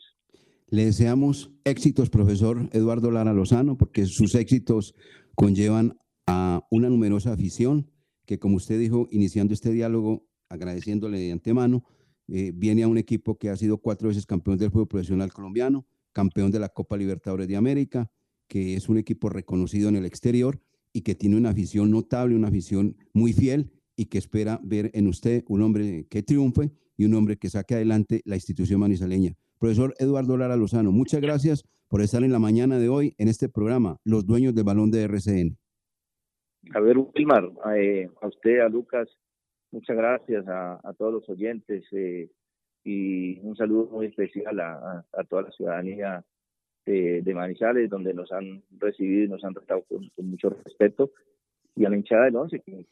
[0.67, 4.93] Le deseamos éxitos, profesor Eduardo Lara Lozano, porque sus éxitos
[5.33, 7.89] conllevan a una numerosa afición
[8.27, 11.83] que, como usted dijo, iniciando este diálogo, agradeciéndole de antemano,
[12.27, 15.87] eh, viene a un equipo que ha sido cuatro veces campeón del fútbol profesional colombiano,
[16.11, 18.11] campeón de la Copa Libertadores de América,
[18.47, 20.61] que es un equipo reconocido en el exterior
[20.93, 25.07] y que tiene una afición notable, una afición muy fiel y que espera ver en
[25.07, 29.33] usted un hombre que triunfe y un hombre que saque adelante la institución manizaleña.
[29.59, 33.49] Profesor Eduardo Lara Lozano, muchas gracias por estar en la mañana de hoy en este
[33.49, 35.57] programa, Los Dueños del Balón de RCN.
[36.73, 39.09] A ver, Wilmar, eh, a usted, a Lucas,
[39.71, 42.29] muchas gracias a, todos los oyentes eh,
[42.83, 46.23] y un saludo muy especial a, toda la ciudadanía
[46.85, 51.11] de, Manizales, donde nos han recibido y nos han tratado con, mucho respeto,
[51.75, 52.85] y a la hinchada del once que,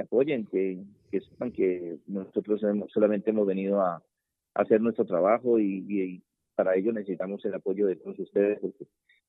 [0.00, 4.02] apoyen, que, sepan que nosotros solamente hemos venido a,
[4.54, 6.22] hacer nuestro trabajo y,
[6.54, 8.86] para ello necesitamos el apoyo de todos ustedes, porque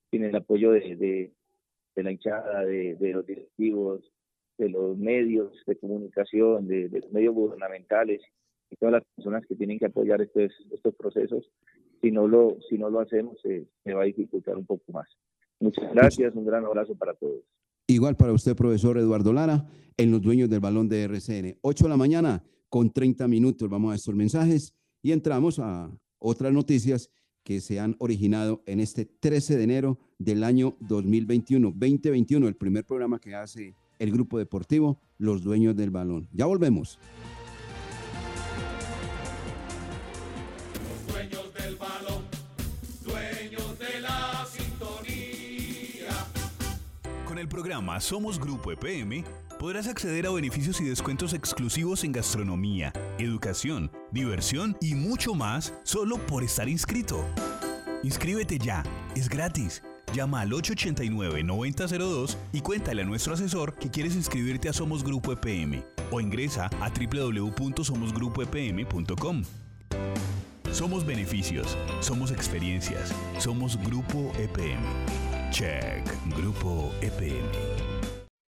[0.09, 1.31] tienen el apoyo de,
[1.95, 4.11] de, la hinchada, de, los directivos,
[4.57, 8.21] de los medios de comunicación, de, los medios gubernamentales
[8.69, 11.49] y todas las personas que tienen que apoyar estos, estos procesos.
[12.01, 15.07] Si no lo, si no lo hacemos, se va a dificultar un poco más.
[15.61, 17.45] Muchas gracias, un gran abrazo para todos.
[17.93, 21.59] Igual para usted, profesor Eduardo Lara, en los dueños del balón de RCN.
[21.61, 23.69] 8 de la mañana con 30 minutos.
[23.69, 27.11] Vamos a estos mensajes y entramos a otras noticias
[27.43, 32.83] que se han originado en este 13 de enero del año 2021, 2021, el primer
[32.83, 36.27] programa que hace el grupo deportivo Los Dueños del Balón.
[36.33, 36.97] Ya volvemos.
[47.43, 49.25] El programa Somos Grupo EPM
[49.59, 56.15] podrás acceder a beneficios y descuentos exclusivos en gastronomía, educación, diversión y mucho más solo
[56.25, 57.25] por estar inscrito.
[58.01, 58.81] Inscríbete ya,
[59.15, 59.83] es gratis.
[60.13, 65.83] Llama al 889-9002 y cuéntale a nuestro asesor que quieres inscribirte a Somos Grupo EPM
[66.11, 69.43] o ingresa a www.somosgrupoepm.com.
[70.71, 75.42] Somos beneficios, somos experiencias, somos Grupo EPM.
[75.53, 76.01] Check,
[76.33, 77.72] Grupo EPM.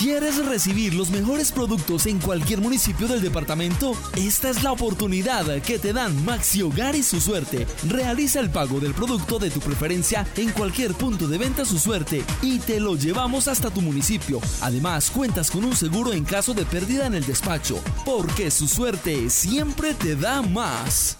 [0.00, 3.92] ¿Quieres recibir los mejores productos en cualquier municipio del departamento?
[4.16, 7.66] Esta es la oportunidad que te dan Maxi Hogar y su suerte.
[7.86, 12.24] Realiza el pago del producto de tu preferencia en cualquier punto de venta su suerte
[12.40, 14.40] y te lo llevamos hasta tu municipio.
[14.62, 19.28] Además, cuentas con un seguro en caso de pérdida en el despacho, porque su suerte
[19.28, 21.19] siempre te da más.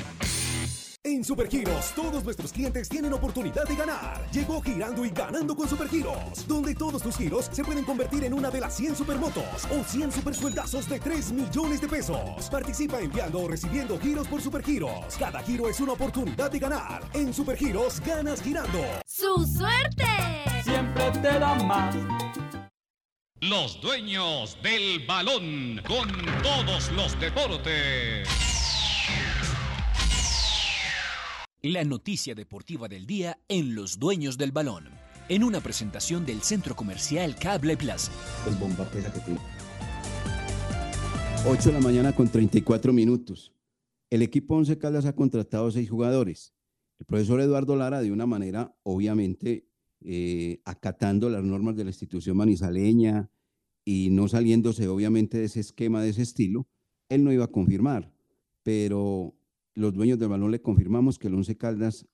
[1.03, 4.23] En Supergiros, todos nuestros clientes tienen oportunidad de ganar.
[4.31, 8.51] Llegó girando y ganando con Supergiros, donde todos tus giros se pueden convertir en una
[8.51, 12.47] de las 100 supermotos o 100 supersueldazos de 3 millones de pesos.
[12.51, 15.17] Participa enviando o recibiendo giros por Supergiros.
[15.17, 17.01] Cada giro es una oportunidad de ganar.
[17.15, 18.79] En Supergiros, ganas girando.
[19.07, 20.05] ¡Su suerte!
[20.63, 21.95] Siempre te da más.
[23.39, 26.07] Los dueños del balón con
[26.43, 28.50] todos los deportes.
[31.63, 34.85] La noticia deportiva del día en Los Dueños del Balón,
[35.29, 38.11] en una presentación del Centro Comercial Cable Plaza.
[38.43, 38.55] Pues
[39.13, 39.39] que tiene.
[41.45, 43.53] 8 de la mañana con 34 minutos.
[44.09, 46.55] El equipo Once Caldas ha contratado seis jugadores.
[46.97, 49.67] El profesor Eduardo Lara, de una manera, obviamente,
[50.03, 53.29] eh, acatando las normas de la institución manizaleña
[53.85, 56.67] y no saliéndose, obviamente, de ese esquema, de ese estilo,
[57.07, 58.11] él no iba a confirmar.
[58.63, 59.35] Pero
[59.81, 62.07] los dueños del balón le confirmamos que el Once Caldas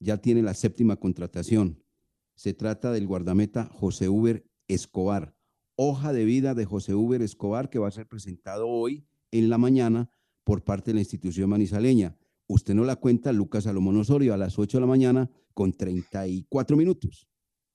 [0.00, 1.82] ya tiene la séptima contratación.
[2.36, 5.34] Se trata del guardameta José Uber Escobar.
[5.74, 9.58] Hoja de vida de José Uber Escobar que va a ser presentado hoy en la
[9.58, 10.10] mañana
[10.44, 12.16] por parte de la institución manizaleña.
[12.46, 16.76] Usted no la cuenta, Lucas Salomón Osorio, a las 8 de la mañana con 34
[16.76, 17.28] minutos.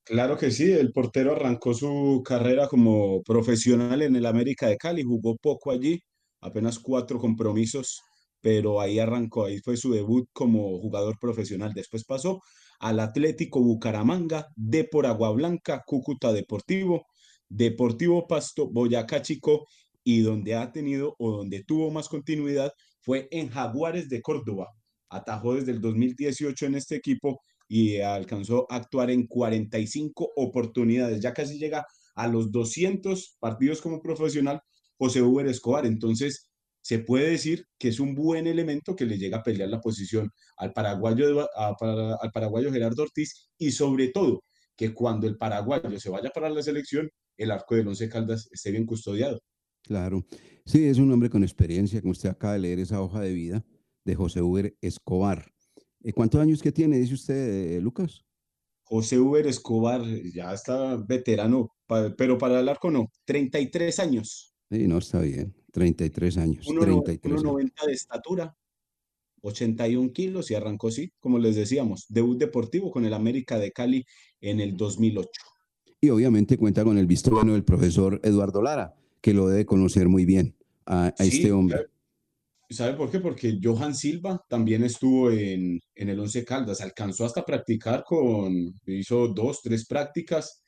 [0.06, 5.04] Claro que sí, el portero arrancó su carrera como profesional en el América de Cali,
[5.04, 6.02] jugó poco allí,
[6.42, 8.02] apenas cuatro compromisos
[8.44, 11.72] pero ahí arrancó, ahí fue su debut como jugador profesional.
[11.74, 12.42] Después pasó
[12.78, 15.06] al Atlético Bucaramanga, de por
[15.86, 17.06] Cúcuta Deportivo,
[17.48, 19.66] Deportivo Pasto, Boyacá Chico,
[20.04, 24.68] y donde ha tenido o donde tuvo más continuidad fue en Jaguares de Córdoba.
[25.08, 31.22] Atajó desde el 2018 en este equipo y alcanzó a actuar en 45 oportunidades.
[31.22, 34.60] Ya casi llega a los 200 partidos como profesional
[34.98, 35.86] José Uber Escobar.
[35.86, 36.50] Entonces,
[36.84, 40.30] se puede decir que es un buen elemento que le llega a pelear la posición
[40.58, 44.44] al paraguayo, al paraguayo Gerardo Ortiz y sobre todo
[44.76, 48.72] que cuando el paraguayo se vaya para la selección, el arco del Once Caldas esté
[48.72, 49.40] bien custodiado.
[49.82, 50.26] Claro,
[50.66, 53.66] sí, es un hombre con experiencia, como usted acaba de leer esa hoja de vida
[54.04, 55.54] de José Uber Escobar.
[56.04, 58.26] Eh, ¿Cuántos años que tiene, dice usted, eh, Lucas?
[58.84, 60.02] José Uber Escobar
[60.34, 61.70] ya está veterano,
[62.18, 64.54] pero para el arco no, 33 años.
[64.70, 65.56] Sí, no, está bien.
[65.74, 66.68] 33 años.
[66.68, 68.56] 1,90 de estatura,
[69.42, 74.06] 81 kilos y arrancó, sí, como les decíamos, debut deportivo con el América de Cali
[74.40, 75.30] en el 2008.
[76.00, 80.08] Y obviamente cuenta con el visto bueno del profesor Eduardo Lara, que lo debe conocer
[80.08, 80.56] muy bien
[80.86, 81.88] a, este hombre.
[82.70, 83.20] ¿Sabe por qué?
[83.20, 89.28] Porque Johan Silva también estuvo en, en el Once Caldas, alcanzó hasta practicar con, hizo
[89.28, 90.63] dos, tres prácticas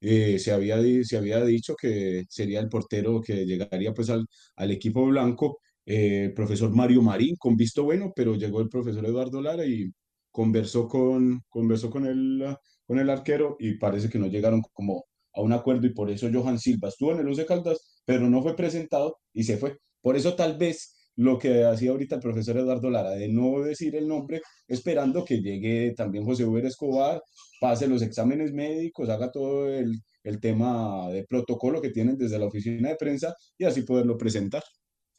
[0.00, 4.26] eh, se, había, se había dicho que sería el portero que llegaría pues al,
[4.56, 9.04] al equipo blanco, eh, el profesor Mario Marín, con visto bueno, pero llegó el profesor
[9.06, 9.90] Eduardo Lara y
[10.30, 15.42] conversó con, conversó con, el, con el arquero y parece que no llegaron como a
[15.42, 18.56] un acuerdo y por eso Johan Silva estuvo en el Once Caldas, pero no fue
[18.56, 19.78] presentado y se fue.
[20.00, 23.94] Por eso tal vez lo que hacía ahorita el profesor Eduardo Lara, de no decir
[23.96, 27.22] el nombre, esperando que llegue también José Uber Escobar,
[27.60, 32.46] pase los exámenes médicos, haga todo el, el tema de protocolo que tienen desde la
[32.46, 34.62] oficina de prensa y así poderlo presentar.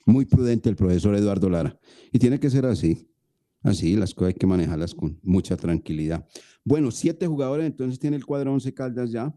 [0.06, 1.78] Muy prudente el profesor Eduardo Lara.
[2.12, 3.08] Y tiene que ser así.
[3.64, 6.28] Así, las cosas hay que manejarlas con mucha tranquilidad.
[6.64, 9.32] Bueno, siete jugadores, entonces tiene el cuadro 11 Caldas ya,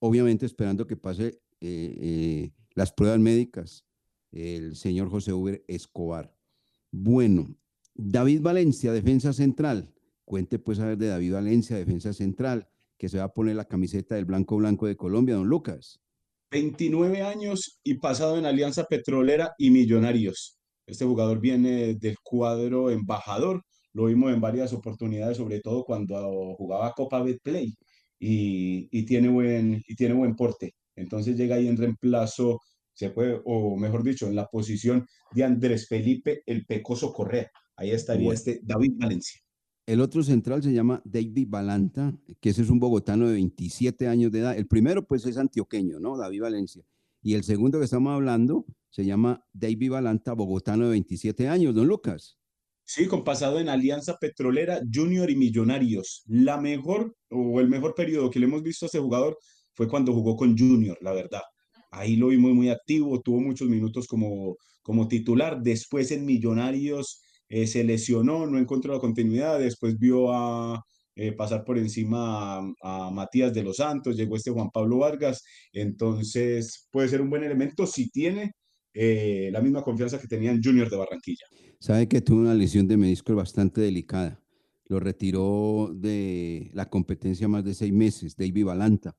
[0.00, 3.86] obviamente esperando que pase eh, eh, las pruebas médicas
[4.32, 6.34] el señor José Uber Escobar.
[6.90, 7.56] Bueno,
[7.94, 9.92] David Valencia, defensa central.
[10.24, 13.66] Cuente pues a ver de David Valencia, defensa central, que se va a poner la
[13.66, 16.00] camiseta del Blanco Blanco de Colombia, don Lucas.
[16.50, 20.58] 29 años y pasado en Alianza Petrolera y Millonarios.
[20.86, 23.62] Este jugador viene del cuadro embajador,
[23.92, 27.74] lo vimos en varias oportunidades, sobre todo cuando jugaba Copa Betplay
[28.18, 30.74] y, y, tiene buen, y tiene buen porte.
[30.96, 32.60] Entonces llega ahí en reemplazo,
[32.92, 37.50] se puede, o mejor dicho, en la posición de Andrés Felipe el Pecoso Correa.
[37.76, 39.40] Ahí estaría este David Valencia.
[39.86, 44.30] El otro central se llama David Balanta, que ese es un bogotano de 27 años
[44.30, 44.56] de edad.
[44.56, 46.16] El primero, pues, es antioqueño, ¿no?
[46.16, 46.84] David Valencia.
[47.22, 51.88] Y el segundo que estamos hablando se llama David Balanta, bogotano de 27 años, don
[51.88, 52.38] Lucas.
[52.84, 56.22] Sí, con pasado en Alianza Petrolera, Junior y Millonarios.
[56.26, 59.38] La mejor o el mejor periodo que le hemos visto a este jugador
[59.74, 61.42] fue cuando jugó con Junior, la verdad.
[61.90, 65.60] Ahí lo vimos muy activo, tuvo muchos minutos como, como titular.
[65.60, 70.84] Después en Millonarios eh, se lesionó, no encontró la continuidad, después vio a
[71.16, 76.88] eh, pasar por encima a, Matías de los Santos, llegó este Juan Pablo Vargas, entonces
[76.92, 78.52] puede ser un buen elemento si tiene
[78.94, 81.44] eh, la misma confianza que tenía en Junior de Barranquilla.
[81.80, 84.40] Sabe que tuvo una lesión de menisco bastante delicada,
[84.86, 89.16] lo retiró de la competencia más de seis meses, David Balanta,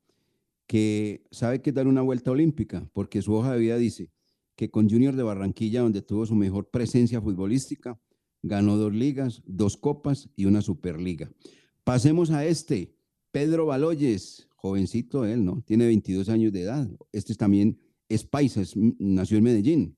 [0.72, 4.10] que sabe que dar una vuelta olímpica, porque su hoja de vida dice
[4.56, 8.00] que con Junior de Barranquilla, donde tuvo su mejor presencia futbolística,
[8.42, 11.30] ganó dos ligas, dos copas y una superliga.
[11.84, 12.96] Pasemos a este,
[13.32, 15.62] Pedro Baloyes, jovencito él, ¿no?
[15.68, 16.90] Tiene 22 años de edad.
[17.12, 18.62] Este también es paisa,
[18.98, 19.98] nació en Medellín.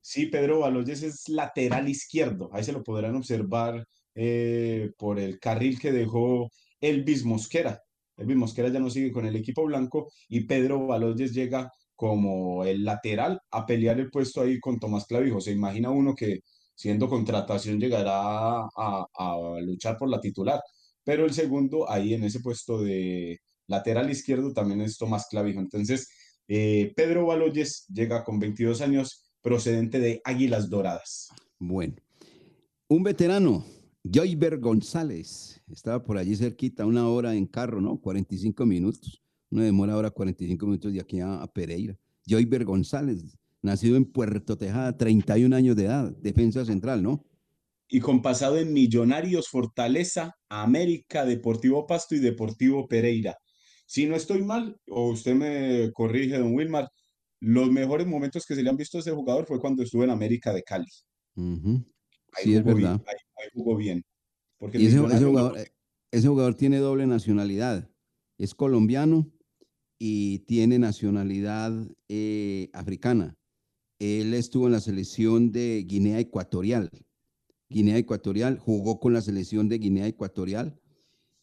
[0.00, 2.48] Sí, Pedro Baloyes es lateral izquierdo.
[2.54, 6.50] Ahí se lo podrán observar eh, por el carril que dejó
[6.80, 7.82] Elvis Mosquera.
[8.16, 12.84] Elvis Mosquera ya no sigue con el equipo blanco y Pedro Baloyes llega como el
[12.84, 15.40] lateral a pelear el puesto ahí con Tomás Clavijo.
[15.40, 16.40] Se imagina uno que
[16.74, 19.06] siendo contratación llegará a,
[19.62, 20.60] luchar por la titular.
[21.02, 25.60] Pero el segundo, ahí en ese puesto de lateral izquierdo, también es Tomás Clavijo.
[25.60, 26.08] Entonces,
[26.48, 31.28] eh, Pedro Baloyes llega con 22 años, procedente de Águilas Doradas.
[31.58, 31.96] Bueno,
[32.88, 33.64] un veterano,
[34.12, 38.00] Joyber González, estaba por allí cerquita, una hora en carro, ¿no?
[38.00, 39.22] 45 minutos.
[39.50, 41.96] Una demora ahora 45 minutos de aquí a, a Pereira.
[42.26, 47.24] Joyber González, nacido en Puerto Tejada, 31 años de edad, defensa central, ¿no?
[47.88, 53.36] Y con pasado en Millonarios, Fortaleza, América, Deportivo Pasto y Deportivo Pereira.
[53.86, 56.88] Si no estoy mal, o usted me corrige, don Wilmar,
[57.40, 60.10] los mejores momentos que se le han visto a ese jugador fue cuando estuvo en
[60.10, 60.90] América de Cali.
[62.42, 63.00] Sí, es verdad.
[63.06, 63.16] ahí,
[63.54, 64.04] jugó bien.
[64.58, 65.58] Porque ese, jugador,
[66.10, 67.90] ese jugador tiene doble nacionalidad.
[68.38, 69.30] Es colombiano
[69.98, 71.72] y tiene nacionalidad
[72.08, 73.36] eh, africana.
[73.98, 76.90] Él estuvo en la selección de Guinea Ecuatorial.
[77.68, 80.78] Guinea Ecuatorial, jugó con la selección de Guinea Ecuatorial,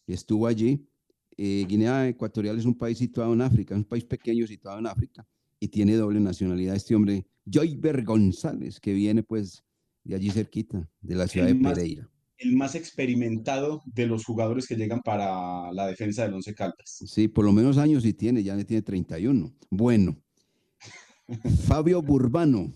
[0.06, 0.88] estuvo allí.
[1.36, 4.86] Eh, Guinea Ecuatorial es un país situado en África, es un país pequeño situado en
[4.86, 5.26] África
[5.58, 6.76] y tiene doble nacionalidad.
[6.76, 9.64] Este hombre, Joyber González, que viene pues
[10.04, 12.10] de allí cerquita, de la ciudad de Pereira.
[12.38, 17.02] el más experimentado de los jugadores que llegan para la defensa del Once Caldas.
[17.06, 19.52] Sí, por lo menos años sí tiene, ya tiene 31.
[19.70, 20.16] Bueno,
[21.66, 22.72] Fabio Burbano.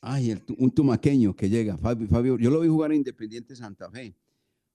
[0.00, 1.78] Ay, un tumaqueño que llega.
[1.78, 4.14] Fabio, yo lo vi jugar en Independiente Santa Fe.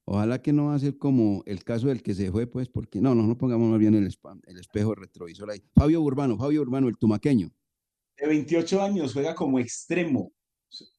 [0.06, 3.00] Ojalá que no va a ser como el caso del que se fue, pues, porque
[3.00, 4.12] no, no, no pongamos más bien el,
[4.48, 5.62] el espejo retrovisor ahí.
[5.76, 7.52] Fabio Urbano, Fabio Urbano, el tumaqueño.
[8.18, 10.32] De 28 años, juega como extremo.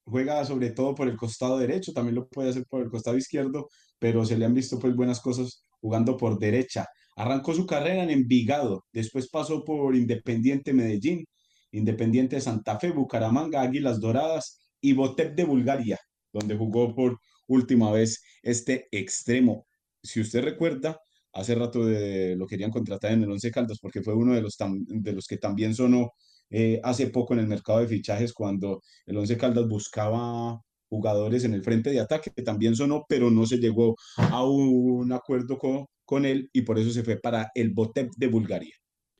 [0.05, 3.68] Juega sobre todo por el costado derecho, también lo puede hacer por el costado izquierdo,
[3.99, 6.87] pero se le han visto pues buenas cosas jugando por derecha.
[7.16, 11.25] Arrancó su carrera en Envigado, después pasó por Independiente Medellín,
[11.73, 15.99] Independiente de Santa Fe, Bucaramanga, Águilas Doradas y Botep de Bulgaria,
[16.33, 19.66] donde jugó por última vez este extremo.
[20.03, 21.01] Si usted recuerda,
[21.33, 24.57] hace rato de, lo querían contratar en el Once Caldas porque fue uno de los,
[24.59, 26.12] de los que también sonó
[26.51, 31.55] eh, hace poco en el mercado de fichajes cuando el Once Caldas buscaba jugadores en
[31.55, 35.86] el frente de ataque, que también sonó, pero no se llegó a un acuerdo con,
[36.05, 38.74] con él y por eso se fue para el Botep de Bulgaria.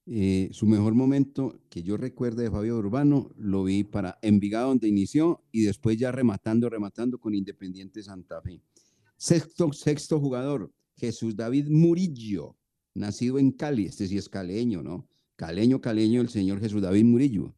[0.07, 4.89] Eh, su mejor momento que yo recuerde de Fabio Urbano lo vi para Envigado donde
[4.89, 8.61] inició y después ya rematando, rematando con Independiente Santa Fe.
[9.17, 12.57] Sexto, sexto jugador, Jesús David Murillo,
[12.95, 15.10] nacido en Cali, este sí es caleño, ¿no?
[15.41, 17.55] Caleño, caleño, el señor Jesús David Murillo.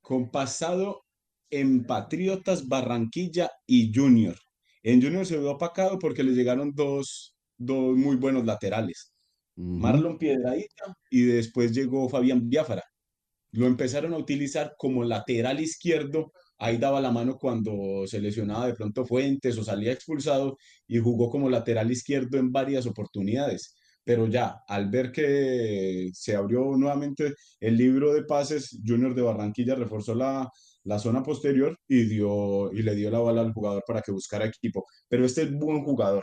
[0.00, 1.02] Con pasado
[1.50, 4.36] en Patriotas, Barranquilla y Junior.
[4.84, 9.12] En Junior se vio opacado porque le llegaron dos, dos muy buenos laterales.
[9.56, 12.84] Marlon Piedradita y después llegó Fabián Biafara.
[13.50, 16.30] Lo empezaron a utilizar como lateral izquierdo.
[16.56, 20.56] Ahí daba la mano cuando se lesionaba de pronto Fuentes o salía expulsado
[20.86, 23.74] y jugó como lateral izquierdo en varias oportunidades
[24.06, 29.74] pero ya al ver que se abrió nuevamente el libro de pases, Junior de Barranquilla
[29.74, 30.48] reforzó la,
[30.84, 34.46] la zona posterior y, dio, y le dio la bala al jugador para que buscara
[34.46, 34.86] equipo.
[35.08, 36.22] Pero este es buen jugador,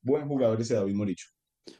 [0.00, 1.26] buen jugador ese David Moricho.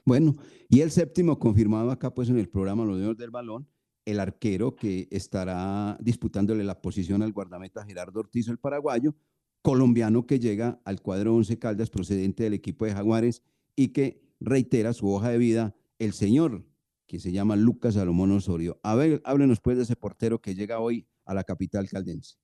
[0.05, 0.37] Bueno,
[0.69, 3.67] y el séptimo confirmado acá pues en el programa Los Dedos del Balón,
[4.05, 9.15] el arquero que estará disputándole la posición al guardameta Gerardo Ortiz, el paraguayo,
[9.63, 13.43] colombiano que llega al cuadro 11 Caldas procedente del equipo de Jaguares
[13.75, 16.65] y que reitera su hoja de vida el señor
[17.07, 18.79] que se llama Lucas Salomón Osorio.
[18.83, 22.37] A ver, háblenos pues de ese portero que llega hoy a la capital caldense.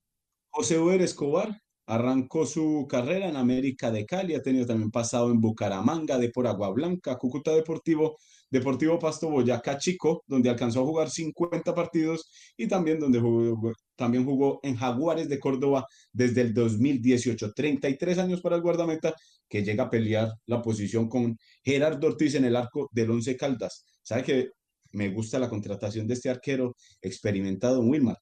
[0.49, 5.39] José Uber Escobar arrancó su carrera en América de Cali, ha tenido también pasado en
[5.39, 8.17] Bucaramanga, de por Agua Blanca, Cúcuta Deportivo,
[8.49, 14.25] Deportivo Pasto Boyacá Chico, donde alcanzó a jugar 50 partidos y también donde jugó, también
[14.25, 17.53] jugó en Jaguares de Córdoba desde el 2018.
[17.53, 19.13] 33 años para el guardameta
[19.47, 23.85] que llega a pelear la posición con Gerardo Ortiz en el arco del Once Caldas.
[24.01, 24.49] ¿Sabe que
[24.91, 28.17] me gusta la contratación de este arquero experimentado Wilmar?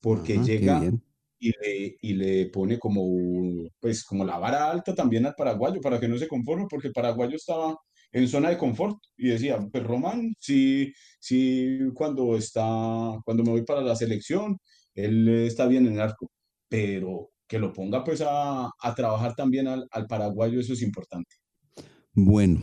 [0.00, 0.82] Porque llega
[1.38, 3.02] y le, y le, pone como,
[3.80, 6.92] pues, como la vara alta también al paraguayo para que no se conforme, porque el
[6.92, 7.76] paraguayo estaba
[8.12, 13.62] en zona de confort y decía, pues Román, sí, sí, cuando está, cuando me voy
[13.62, 14.58] para la selección,
[15.04, 16.30] él está bien en el arco,
[16.68, 21.36] pero que lo ponga pues a, trabajar también al, paraguayo, eso es importante.
[22.12, 22.62] Bueno,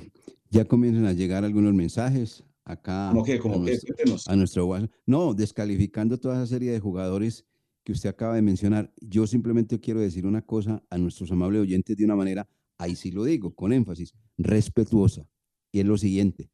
[0.49, 3.09] ya comienzan a llegar algunos mensajes acá.
[3.11, 3.39] ¿Cómo que?
[3.39, 3.71] ¿Cómo a, que?
[4.05, 4.91] Nuestro, a nuestro WhatsApp.
[5.05, 7.45] No, descalificando toda esa serie de jugadores
[7.88, 8.93] que usted acaba de mencionar.
[8.99, 12.45] Yo simplemente quiero decir una cosa a nuestros amables oyentes de una manera,
[12.77, 15.25] ahí sí lo digo, con énfasis, respetuosa.
[15.71, 16.49] Y es lo siguiente,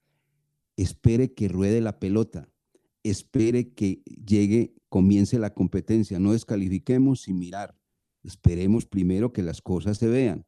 [0.77, 2.49] espere que ruede la pelota,
[3.03, 7.77] espere que llegue, comience la competencia, no descalifiquemos sin mirar.
[8.23, 10.45] Esperemos primero que las cosas se vean.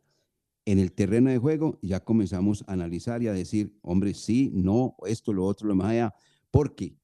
[0.65, 4.95] En el terreno de juego ya comenzamos a analizar y a decir, hombre, sí, no,
[5.05, 6.13] esto, lo otro, lo más allá,
[6.49, 6.97] porque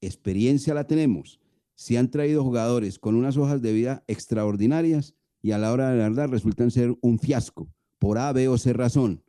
[0.00, 1.40] experiencia la tenemos.
[1.74, 5.98] Se han traído jugadores con unas hojas de vida extraordinarias y a la hora de
[5.98, 9.22] la verdad resultan ser un fiasco, por A, B o C razón.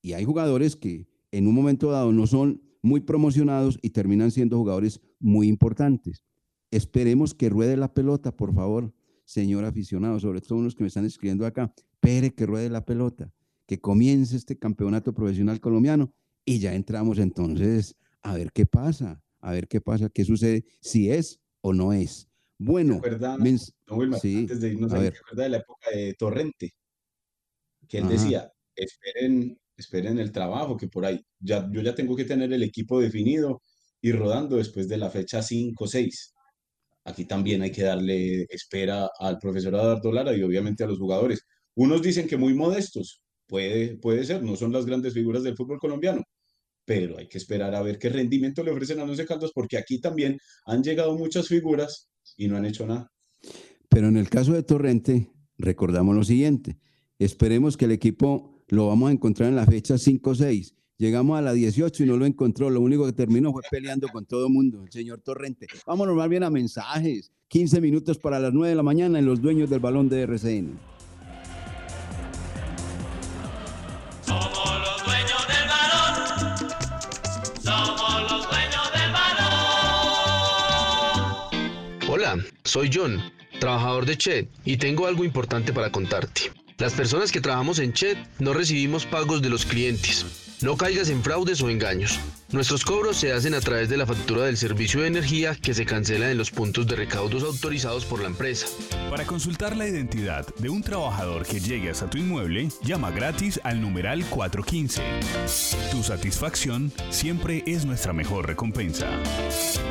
[0.00, 4.58] Y hay jugadores que en un momento dado no son muy promocionados y terminan siendo
[4.58, 6.24] jugadores muy importantes.
[6.70, 8.92] Esperemos que ruede la pelota, por favor
[9.24, 13.32] señor aficionado, sobre todo los que me están escribiendo acá, pere que ruede la pelota,
[13.66, 16.12] que comience este campeonato profesional colombiano
[16.44, 21.10] y ya entramos entonces a ver qué pasa, a ver qué pasa, qué sucede, si
[21.10, 22.28] es o no es.
[22.58, 23.00] Bueno,
[24.20, 25.14] sí, antes de irnos, a ver.
[25.34, 26.74] de la época de Torrente?
[27.88, 32.24] Que él decía, esperen, esperen el trabajo, que por ahí, ya, yo ya tengo que
[32.24, 33.62] tener el equipo definido
[34.00, 36.32] y rodando después de la fecha 5 o 6
[37.04, 41.44] aquí también hay que darle espera al profesor Eduardo Lara y obviamente a los jugadores.
[41.74, 45.78] Unos dicen que muy modestos, puede, puede ser, no son las grandes figuras del fútbol
[45.78, 46.22] colombiano,
[46.84, 50.00] pero hay que esperar a ver qué rendimiento le ofrecen a Once Caldas, porque aquí
[50.00, 53.10] también han llegado muchas figuras y no han hecho nada.
[53.88, 56.78] Pero en el caso de Torrente, recordamos lo siguiente,
[57.18, 61.52] esperemos que el equipo lo vamos a encontrar en la fecha 5-6 Llegamos a la
[61.52, 62.70] 18 y no lo encontró.
[62.70, 65.66] Lo único que terminó fue peleando con todo el mundo, el señor Torrente.
[65.84, 67.32] Vámonos más bien a mensajes.
[67.48, 70.78] 15 minutos para las 9 de la mañana en los dueños del balón de RCN.
[74.24, 76.14] Somos los dueños del balón.
[77.60, 79.12] Somos los dueños del
[81.98, 82.12] balón.
[82.12, 83.18] Hola, soy John,
[83.58, 86.61] trabajador de Chet, y tengo algo importante para contarte.
[86.82, 90.51] Las personas que trabajamos en Chet no recibimos pagos de los clientes.
[90.62, 92.20] No caigas en fraudes o engaños.
[92.52, 95.84] Nuestros cobros se hacen a través de la factura del servicio de energía que se
[95.84, 98.66] cancela en los puntos de recaudos autorizados por la empresa.
[99.10, 103.80] Para consultar la identidad de un trabajador que llegue hasta tu inmueble, llama gratis al
[103.80, 105.02] numeral 415.
[105.90, 109.08] Tu satisfacción siempre es nuestra mejor recompensa.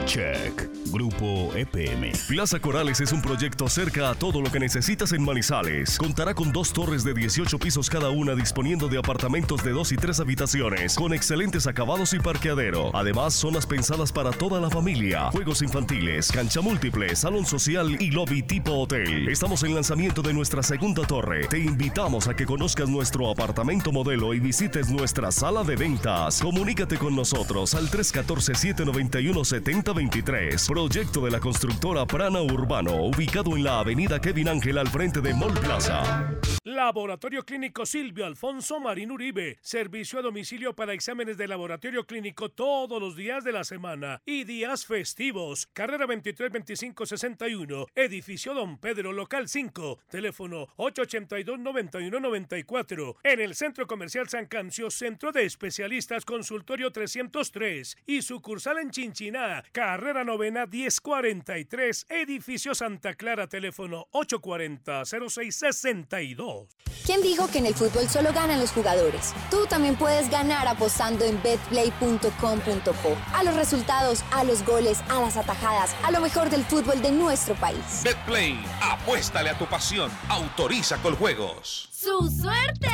[0.05, 0.69] Check.
[0.91, 2.11] Grupo EPM.
[2.27, 5.97] Plaza Corales es un proyecto cerca a todo lo que necesitas en Manizales.
[5.97, 9.95] Contará con dos torres de 18 pisos cada una disponiendo de apartamentos de dos y
[9.95, 10.60] tres habitaciones
[10.95, 12.91] con excelentes acabados y parqueadero.
[12.93, 18.43] Además, zonas pensadas para toda la familia, juegos infantiles, cancha múltiple, salón social y lobby
[18.43, 19.27] tipo hotel.
[19.27, 21.47] Estamos en lanzamiento de nuestra segunda torre.
[21.47, 26.39] Te invitamos a que conozcas nuestro apartamento modelo y visites nuestra sala de ventas.
[26.39, 30.67] Comunícate con nosotros al 314-791-7023.
[30.67, 35.33] Proyecto de la constructora Prana Urbano, ubicado en la avenida Kevin Ángel al frente de
[35.33, 36.37] Mall Plaza.
[36.63, 39.57] Laboratorio Clínico Silvio Alfonso Marín Uribe.
[39.61, 44.43] Servicio a domicilio para exámenes de laboratorio clínico todos los días de la semana y
[44.43, 45.69] días festivos.
[45.71, 47.85] Carrera 232561.
[47.95, 49.99] Edificio Don Pedro, local 5.
[50.09, 53.15] Teléfono 882-9194.
[53.23, 57.95] En el Centro Comercial San Cancio, Centro de Especialistas Consultorio 303.
[58.05, 59.63] Y sucursal en Chinchiná.
[59.71, 62.07] Carrera Novena 1043.
[62.09, 63.47] Edificio Santa Clara.
[63.47, 66.67] Teléfono 840-0662.
[67.05, 69.33] ¿Quién dijo que en el fútbol solo ganan los jugadores?
[69.49, 73.17] Tú también puedes ganar apostando en betplay.com.co.
[73.35, 77.11] A los resultados, a los goles, a las atajadas, a lo mejor del fútbol de
[77.11, 78.01] nuestro país.
[78.03, 80.09] Betplay, apuéstale a tu pasión.
[80.29, 81.89] Autoriza con juegos.
[81.91, 82.89] ¡Su suerte!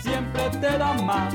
[0.00, 1.34] Siempre te da más.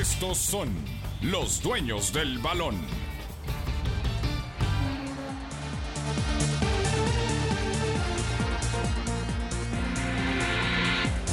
[0.00, 0.68] Estos son
[1.22, 2.76] los dueños del balón.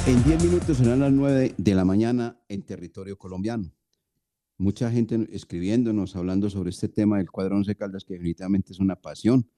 [0.08, 3.72] En 10 minutos serán las 9 de la mañana en territorio colombiano.
[4.58, 8.96] Mucha gente escribiéndonos, hablando sobre este tema del cuadro Once Caldas, que definitivamente es una
[8.96, 9.48] pasión,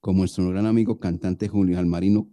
[0.00, 2.28] como nuestro gran amigo cantante Julio Almarino,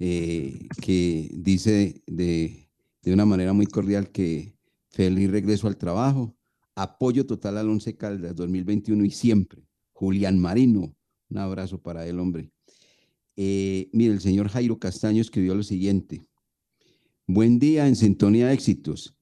[0.00, 2.68] eh, que dice de,
[3.00, 4.57] de una manera muy cordial que
[4.90, 6.36] feliz regreso al trabajo,
[6.74, 9.66] apoyo total al Once Caldas 2021 y siempre.
[9.92, 10.94] Julián Marino,
[11.28, 12.50] un abrazo para él, hombre.
[13.36, 16.26] Eh, mire, el señor Jairo Castaño escribió lo siguiente.
[17.26, 19.16] Buen día en sintonía éxitos.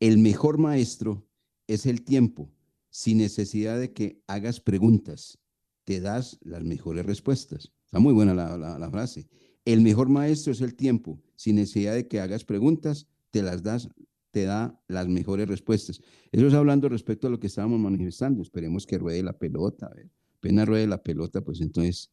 [0.00, 1.26] El mejor maestro
[1.66, 2.50] es el tiempo,
[2.90, 5.38] sin necesidad de que hagas preguntas.
[5.84, 7.72] Te das las mejores respuestas.
[7.84, 9.28] Está muy buena la frase.
[9.64, 13.88] El mejor maestro es el tiempo, sin necesidad de que hagas preguntas, te las das,
[14.32, 16.00] te da las mejores respuestas.
[16.32, 18.42] Eso es hablando respecto a lo que estábamos manifestando.
[18.42, 19.86] Esperemos que ruede la pelota.
[19.86, 22.10] A ver, apenas ruede la pelota, pues entonces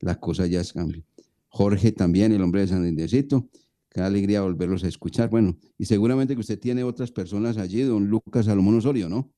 [0.00, 1.04] la cosa ya es cambio.
[1.48, 3.48] Jorge también, el hombre de San Indecito.
[3.90, 5.30] Qué alegría volverlos a escuchar.
[5.30, 9.32] Bueno, y seguramente que usted tiene otras personas allí, don Lucas Salomón Osorio, ¿no?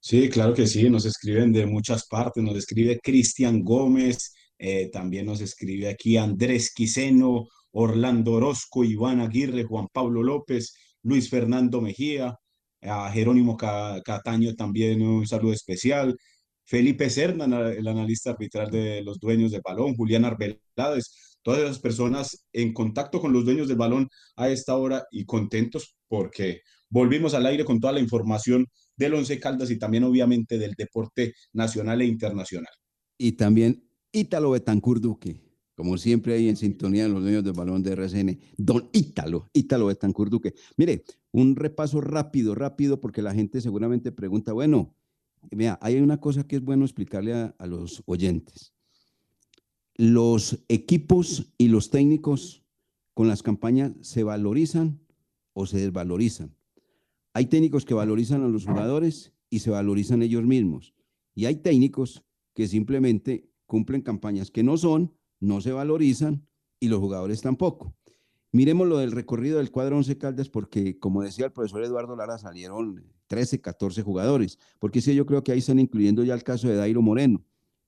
[0.00, 5.26] Sí, claro que sí, nos escriben de muchas partes, nos escribe Cristian Gómez, eh, también
[5.26, 10.74] nos escribe aquí Andrés Quiseno, Orlando Orozco, Iván Aguirre, Juan Pablo López,
[11.06, 12.36] Luis Fernando Mejía,
[12.82, 16.16] a Jerónimo Cataño también un saludo especial,
[16.64, 22.44] Felipe Cerna, el analista arbitral de los dueños del balón, Julián Arbeláez, todas esas personas
[22.52, 27.46] en contacto con los dueños del balón a esta hora y contentos porque volvimos al
[27.46, 32.06] aire con toda la información del Once Caldas y también obviamente del deporte nacional e
[32.06, 32.72] internacional.
[33.16, 35.45] Y también Ítalo Betancur Duque,
[35.76, 40.30] como siempre ahí en sintonía los dueños del balón de RCN, don Ítalo, Ítalo Betancur
[40.30, 40.54] Duque.
[40.76, 44.94] Mire, un repaso rápido, rápido, porque la gente seguramente pregunta, bueno,
[45.50, 48.72] mira, hay una cosa que es bueno explicarle a, a los oyentes.
[49.96, 52.64] Los equipos y los técnicos
[53.12, 54.98] con las campañas se valorizan
[55.52, 56.56] o se desvalorizan.
[57.34, 60.94] Hay técnicos que valorizan a los jugadores y se valorizan ellos mismos.
[61.34, 62.24] Y hay técnicos
[62.54, 66.46] que simplemente cumplen campañas que no son, no se valorizan
[66.80, 67.94] y los jugadores tampoco.
[68.52, 72.38] Miremos lo del recorrido del cuadro 11 Caldas porque, como decía el profesor Eduardo Lara,
[72.38, 74.58] salieron 13, 14 jugadores.
[74.78, 77.44] Porque sí, yo creo que ahí están incluyendo ya el caso de Dairo Moreno.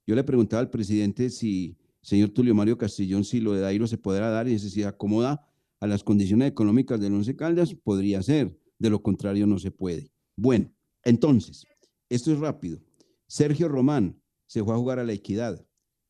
[0.06, 3.98] Yo le preguntaba al presidente si, señor Tulio Mario Castillón, si lo de Dairo se
[3.98, 5.46] podrá dar y si acomoda
[5.80, 10.10] a las condiciones económicas del Once Caldas, podría ser de lo contrario no se puede.
[10.36, 10.72] Bueno,
[11.02, 11.64] entonces,
[12.08, 12.80] esto es rápido.
[13.26, 15.64] Sergio Román se fue a jugar a la equidad.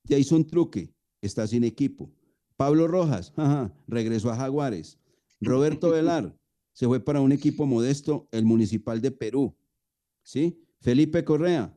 [0.08, 2.10] Jason Truque está sin equipo.
[2.56, 3.32] Pablo Rojas
[3.86, 4.98] regresó a Jaguares.
[5.40, 6.36] Roberto Velar
[6.72, 9.56] se fue para un equipo modesto, el Municipal de Perú.
[10.22, 10.62] ¿Sí?
[10.80, 11.76] Felipe Correa,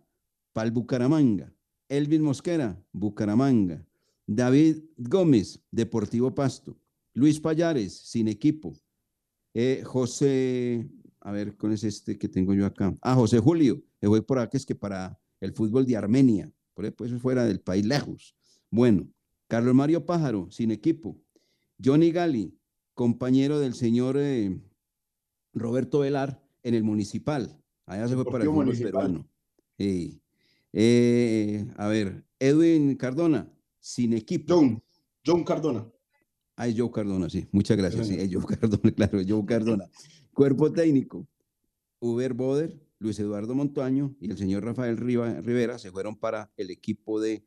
[0.53, 1.51] para el Bucaramanga.
[1.89, 3.83] Elvin Mosquera, Bucaramanga.
[4.27, 6.77] David Gómez, Deportivo Pasto.
[7.13, 8.73] Luis Payares, sin equipo.
[9.53, 10.87] Eh, José,
[11.19, 12.95] a ver, ¿con es este que tengo yo acá?
[13.01, 16.85] Ah, José Julio, me voy por acá, es que para el fútbol de Armenia, por
[16.85, 18.35] eso pues, fuera del país lejos.
[18.69, 19.07] Bueno,
[19.51, 21.19] Carlos Mario Pájaro, sin equipo.
[21.83, 22.57] Johnny Gali,
[22.93, 24.57] compañero del señor eh,
[25.51, 27.61] Roberto Velar en el municipal.
[27.85, 29.27] Allá se fue para el fútbol peruano.
[29.77, 34.55] Eh, a ver, Edwin Cardona, sin equipo.
[34.55, 34.81] John,
[35.25, 35.85] John Cardona.
[36.55, 37.45] Ah, Joe Cardona, sí.
[37.51, 38.07] Muchas gracias.
[38.07, 39.83] Sí, Joe Cardona, claro, Joe Cardona.
[40.31, 41.27] Cuerpo técnico.
[41.99, 47.19] Uber Boder, Luis Eduardo Montaño y el señor Rafael Rivera se fueron para el equipo
[47.19, 47.43] de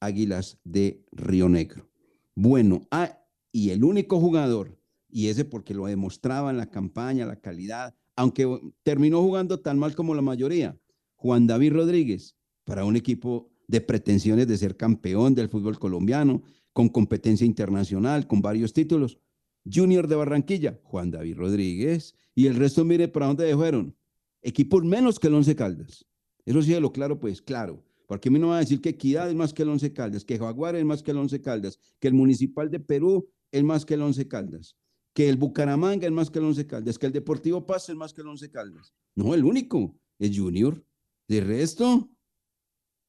[0.00, 1.88] Águilas de Río Negro.
[2.34, 3.18] Bueno, ah,
[3.52, 4.78] y el único jugador,
[5.08, 8.46] y ese porque lo demostraba en la campaña, la calidad, aunque
[8.82, 10.78] terminó jugando tan mal como la mayoría,
[11.14, 16.42] Juan David Rodríguez, para un equipo de pretensiones de ser campeón del fútbol colombiano,
[16.72, 19.18] con competencia internacional, con varios títulos.
[19.64, 23.96] Junior de Barranquilla, Juan David Rodríguez, y el resto, mire, ¿para dónde fueron?
[24.42, 26.04] Equipos menos que el Once Caldas.
[26.44, 27.82] Eso sí, lo claro, pues claro.
[28.06, 30.24] Porque a mí no va a decir que Equidad es más que el Once Caldas,
[30.24, 33.84] que Jaguar es más que el Once Caldas, que el Municipal de Perú es más
[33.84, 34.76] que el Once Caldas,
[35.12, 38.14] que el Bucaramanga es más que el Once Caldas, que el Deportivo Paz es más
[38.14, 38.94] que el Once Caldas.
[39.14, 40.82] No, el único es Junior.
[41.28, 42.08] De resto,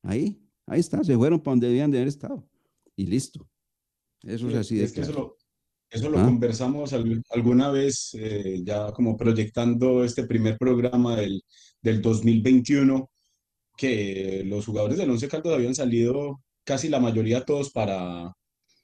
[0.02, 2.50] ahí, ahí está, se fueron para donde debían de haber estado.
[2.96, 3.48] Y listo.
[4.24, 5.38] Eso es así de Eso lo,
[5.90, 6.26] eso lo ¿Ah?
[6.26, 6.92] conversamos
[7.30, 11.44] alguna vez, eh, ya como proyectando este primer programa del,
[11.82, 13.10] del 2021,
[13.78, 18.34] que los jugadores del Once Caldas habían salido casi la mayoría todos para,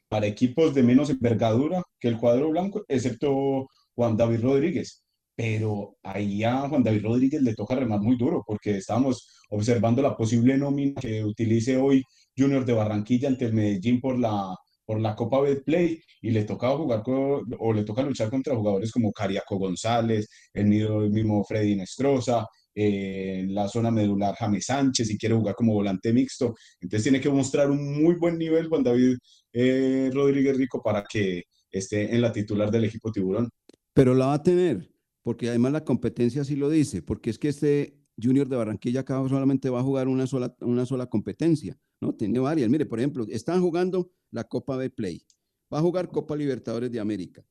[0.08, 5.04] para equipos de menos envergadura que el cuadro blanco, excepto Juan David Rodríguez.
[5.36, 10.16] Pero ahí a Juan David Rodríguez le toca remar muy duro porque estábamos observando la
[10.16, 12.04] posible nómina que utilice hoy
[12.38, 16.78] Junior de Barranquilla ante el Medellín por la, por la Copa Betplay y le tocaba
[16.78, 23.46] jugar o le toca luchar contra jugadores como Cariaco González, el mismo Freddy Nestroza, eh,
[23.50, 26.56] la zona medular James Sánchez y quiere jugar como volante mixto.
[26.80, 29.18] Entonces tiene que mostrar un muy buen nivel Juan David
[29.52, 33.50] eh, Rodríguez Rico para que esté en la titular del equipo Tiburón.
[33.94, 37.50] Pero la va a tener, porque además la competencia sí lo dice, porque es que
[37.50, 42.14] este Junior de Barranquilla acá solamente va a jugar una sola, una sola competencia, ¿no?
[42.14, 42.70] Tiene varias.
[42.70, 45.24] Mire, por ejemplo, están jugando la Copa Play,
[45.72, 47.44] va a jugar Copa Libertadores de América.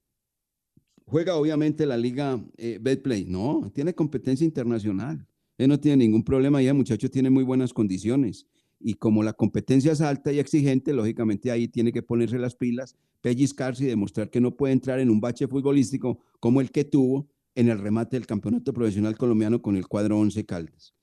[1.07, 5.26] Juega obviamente la Liga eh, Betplay, no, tiene competencia internacional.
[5.59, 8.46] Él no tiene ningún problema y el muchacho tiene muy buenas condiciones.
[8.80, 12.96] Y como la competencia es alta y exigente, lógicamente ahí tiene que ponerse las pilas,
[13.20, 17.28] pellizcarse y demostrar que no puede entrar en un bache futbolístico como el que tuvo
[17.55, 20.94] en el remate del campeonato profesional colombiano con el cuadro 11 Caldas.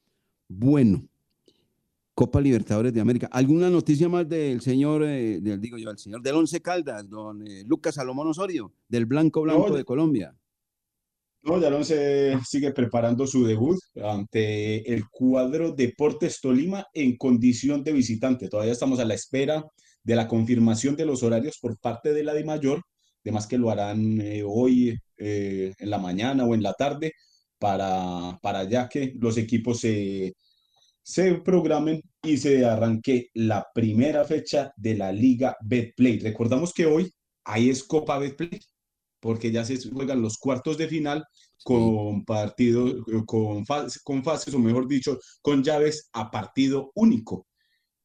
[0.47, 1.07] Bueno,
[2.19, 3.29] Copa Libertadores de América.
[3.31, 7.47] ¿Alguna noticia más del señor, eh, del, digo yo, el señor del Once Caldas, don
[7.47, 10.35] eh, Lucas Salomón Osorio, del Blanco Blanco de Colombia?
[11.43, 17.93] No, Yaron se sigue preparando su debut ante el cuadro Deportes Tolima en condición de
[17.93, 18.49] visitante.
[18.49, 19.63] Todavía estamos a la espera
[20.03, 22.81] de la confirmación de los horarios por parte de la de Mayor,
[23.23, 27.13] además que lo harán eh, hoy en la mañana o en la tarde
[27.57, 30.33] para, para ya que los equipos se,
[31.09, 36.19] se programen y se arranque la primera fecha de la Liga Betplay.
[36.19, 37.11] Recordamos que hoy
[37.45, 38.59] ahí es Copa Betplay
[39.19, 41.25] porque ya se juegan los cuartos de final
[41.63, 43.65] con partidos, con,
[44.03, 47.47] con fases, o mejor dicho, con llaves a partido único.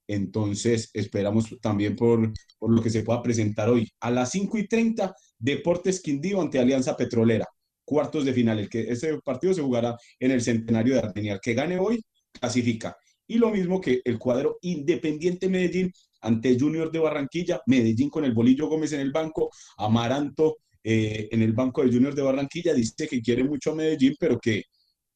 [0.06, 3.86] Entonces, esperamos también por, por lo que se pueda presentar hoy.
[4.00, 7.46] A las 5 y 30, Deportes Quindío ante Alianza Petrolera.
[7.84, 8.60] Cuartos de final.
[8.60, 11.38] El que, ese partido se jugará en el centenario de Armenia.
[11.38, 12.02] Que gane hoy,
[12.38, 12.96] clasifica.
[13.26, 17.60] Y lo mismo que el cuadro Independiente Medellín ante Junior de Barranquilla.
[17.66, 19.50] Medellín con el Bolillo Gómez en el banco.
[19.78, 22.74] Amaranto eh, en el banco de Junior de Barranquilla.
[22.74, 24.64] Dice que quiere mucho a Medellín, pero que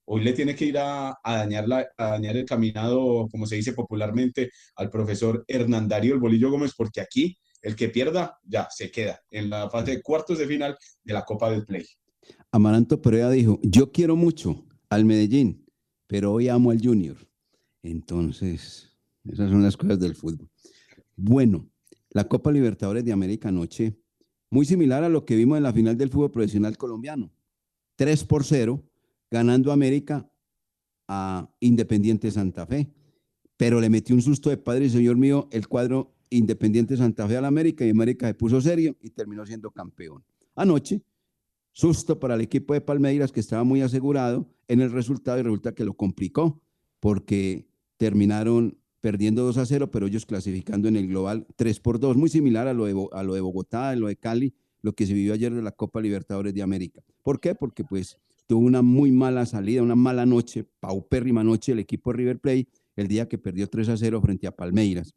[0.06, 4.50] hoy le tiene que ir a, dañar, la, dañar el caminado, como se dice popularmente,
[4.76, 9.50] al profesor Hernandario el Bolillo Gómez, porque aquí el que pierda ya se queda en
[9.50, 11.84] la fase de cuartos de final de la Copa del Play.
[12.52, 15.67] Amaranto Perea dijo, yo quiero mucho al Medellín,
[16.08, 17.16] pero hoy amo al Junior.
[17.82, 18.90] Entonces,
[19.24, 20.50] esas son las cosas del fútbol.
[21.14, 21.70] Bueno,
[22.10, 23.96] la Copa Libertadores de América anoche
[24.50, 27.30] muy similar a lo que vimos en la final del fútbol profesional colombiano.
[27.96, 28.82] 3 por 0,
[29.30, 30.28] ganando América
[31.06, 32.88] a Independiente Santa Fe.
[33.56, 37.36] Pero le metió un susto de padre y señor mío el cuadro Independiente Santa Fe
[37.36, 40.24] al América y América se puso serio y terminó siendo campeón.
[40.54, 41.02] Anoche,
[41.78, 45.76] susto para el equipo de Palmeiras que estaba muy asegurado en el resultado y resulta
[45.76, 46.60] que lo complicó
[46.98, 47.68] porque
[47.98, 52.30] terminaron perdiendo 2 a 0, pero ellos clasificando en el global 3 por 2, muy
[52.30, 54.52] similar a lo, de, a lo de Bogotá, a lo de Cali,
[54.82, 57.00] lo que se vivió ayer de la Copa Libertadores de América.
[57.22, 57.54] ¿Por qué?
[57.54, 58.18] Porque pues
[58.48, 62.66] tuvo una muy mala salida, una mala noche, paupérrima noche el equipo de River Plate
[62.96, 65.14] el día que perdió 3 a 0 frente a Palmeiras.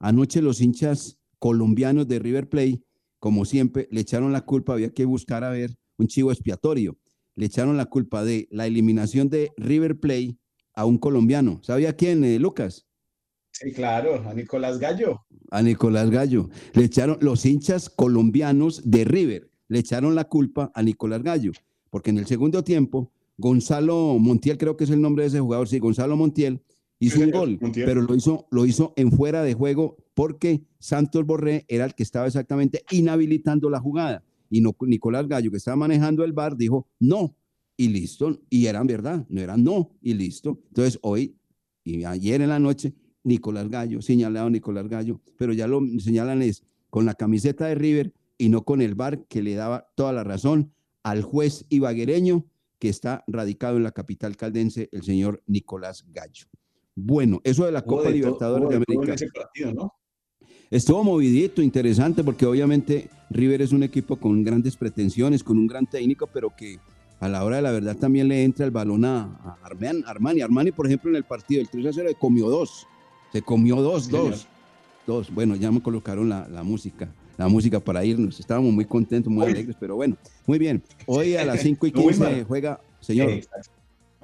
[0.00, 2.82] Anoche los hinchas colombianos de River Plate,
[3.20, 6.98] como siempre, le echaron la culpa, había que buscar a ver un chivo expiatorio.
[7.34, 10.36] Le echaron la culpa de la eliminación de River Plate
[10.74, 11.60] a un colombiano.
[11.62, 12.86] ¿Sabía quién, eh, Lucas?
[13.52, 15.24] Sí, claro, a Nicolás Gallo.
[15.50, 16.48] A Nicolás Gallo.
[16.74, 21.52] Le echaron los hinchas colombianos de River, le echaron la culpa a Nicolás Gallo,
[21.90, 25.68] porque en el segundo tiempo, Gonzalo Montiel, creo que es el nombre de ese jugador,
[25.68, 26.62] sí, Gonzalo Montiel,
[26.98, 31.64] hizo un gol, pero lo hizo, lo hizo en fuera de juego porque Santos Borré
[31.68, 34.24] era el que estaba exactamente inhabilitando la jugada.
[34.52, 37.34] Y no, Nicolás Gallo, que estaba manejando el bar, dijo no,
[37.74, 38.38] y listo.
[38.50, 40.60] Y eran verdad, no eran no, y listo.
[40.68, 41.34] Entonces hoy
[41.84, 42.92] y ayer en la noche
[43.24, 48.12] Nicolás Gallo, señalado Nicolás Gallo, pero ya lo señalan es con la camiseta de River
[48.36, 52.44] y no con el bar que le daba toda la razón al juez ibaguereño
[52.78, 56.44] que está radicado en la capital caldense, el señor Nicolás Gallo.
[56.94, 59.16] Bueno, eso de la Copa Libertadores de, América.
[60.72, 65.84] Estuvo movidito, interesante, porque obviamente River es un equipo con grandes pretensiones, con un gran
[65.84, 66.78] técnico, pero que
[67.20, 70.40] a la hora de la verdad también le entra el balón a, Armani.
[70.40, 72.86] Armani, por ejemplo, en el partido del 3 a 0 le comió dos.
[73.34, 74.46] Se comió dos, dos.
[75.06, 75.30] Dos.
[75.30, 78.40] Bueno, ya me colocaron la, música, la música para irnos.
[78.40, 80.16] Estábamos muy contentos, muy alegres, pero bueno,
[80.46, 80.82] muy bien.
[81.04, 83.30] Hoy a las 5 y 15 juega, señor.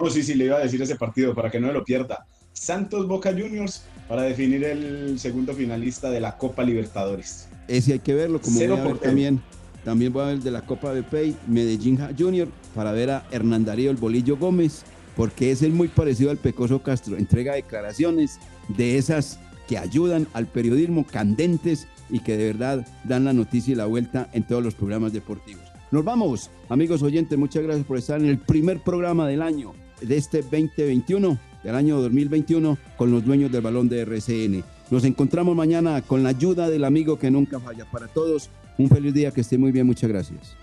[0.01, 2.27] no, sí, sí, le iba a decir ese partido para que no lo pierda.
[2.55, 7.49] Santos Boca Juniors para definir el segundo finalista de la Copa Libertadores.
[7.69, 9.41] Ese hay que verlo, como voy a ver también.
[9.85, 13.65] También voy a ver de la Copa de Pay, Medellín Junior, para ver a Hernán
[13.65, 14.83] Darío el Bolillo Gómez,
[15.17, 17.17] porque es el muy parecido al Pecoso Castro.
[17.17, 18.39] Entrega declaraciones,
[18.77, 23.77] de esas que ayudan al periodismo candentes y que de verdad dan la noticia y
[23.77, 25.63] la vuelta en todos los programas deportivos.
[25.91, 30.17] Nos vamos, amigos oyentes, muchas gracias por estar en el primer programa del año de
[30.17, 34.65] este 2021, del año 2021, con los dueños del balón de RCN.
[34.91, 37.85] Nos encontramos mañana con la ayuda del amigo que nunca falla.
[37.91, 40.57] Para todos, un feliz día, que esté muy bien, muchas gracias.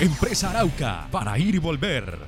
[0.00, 2.18] Empresa Arauca, para ir y volver.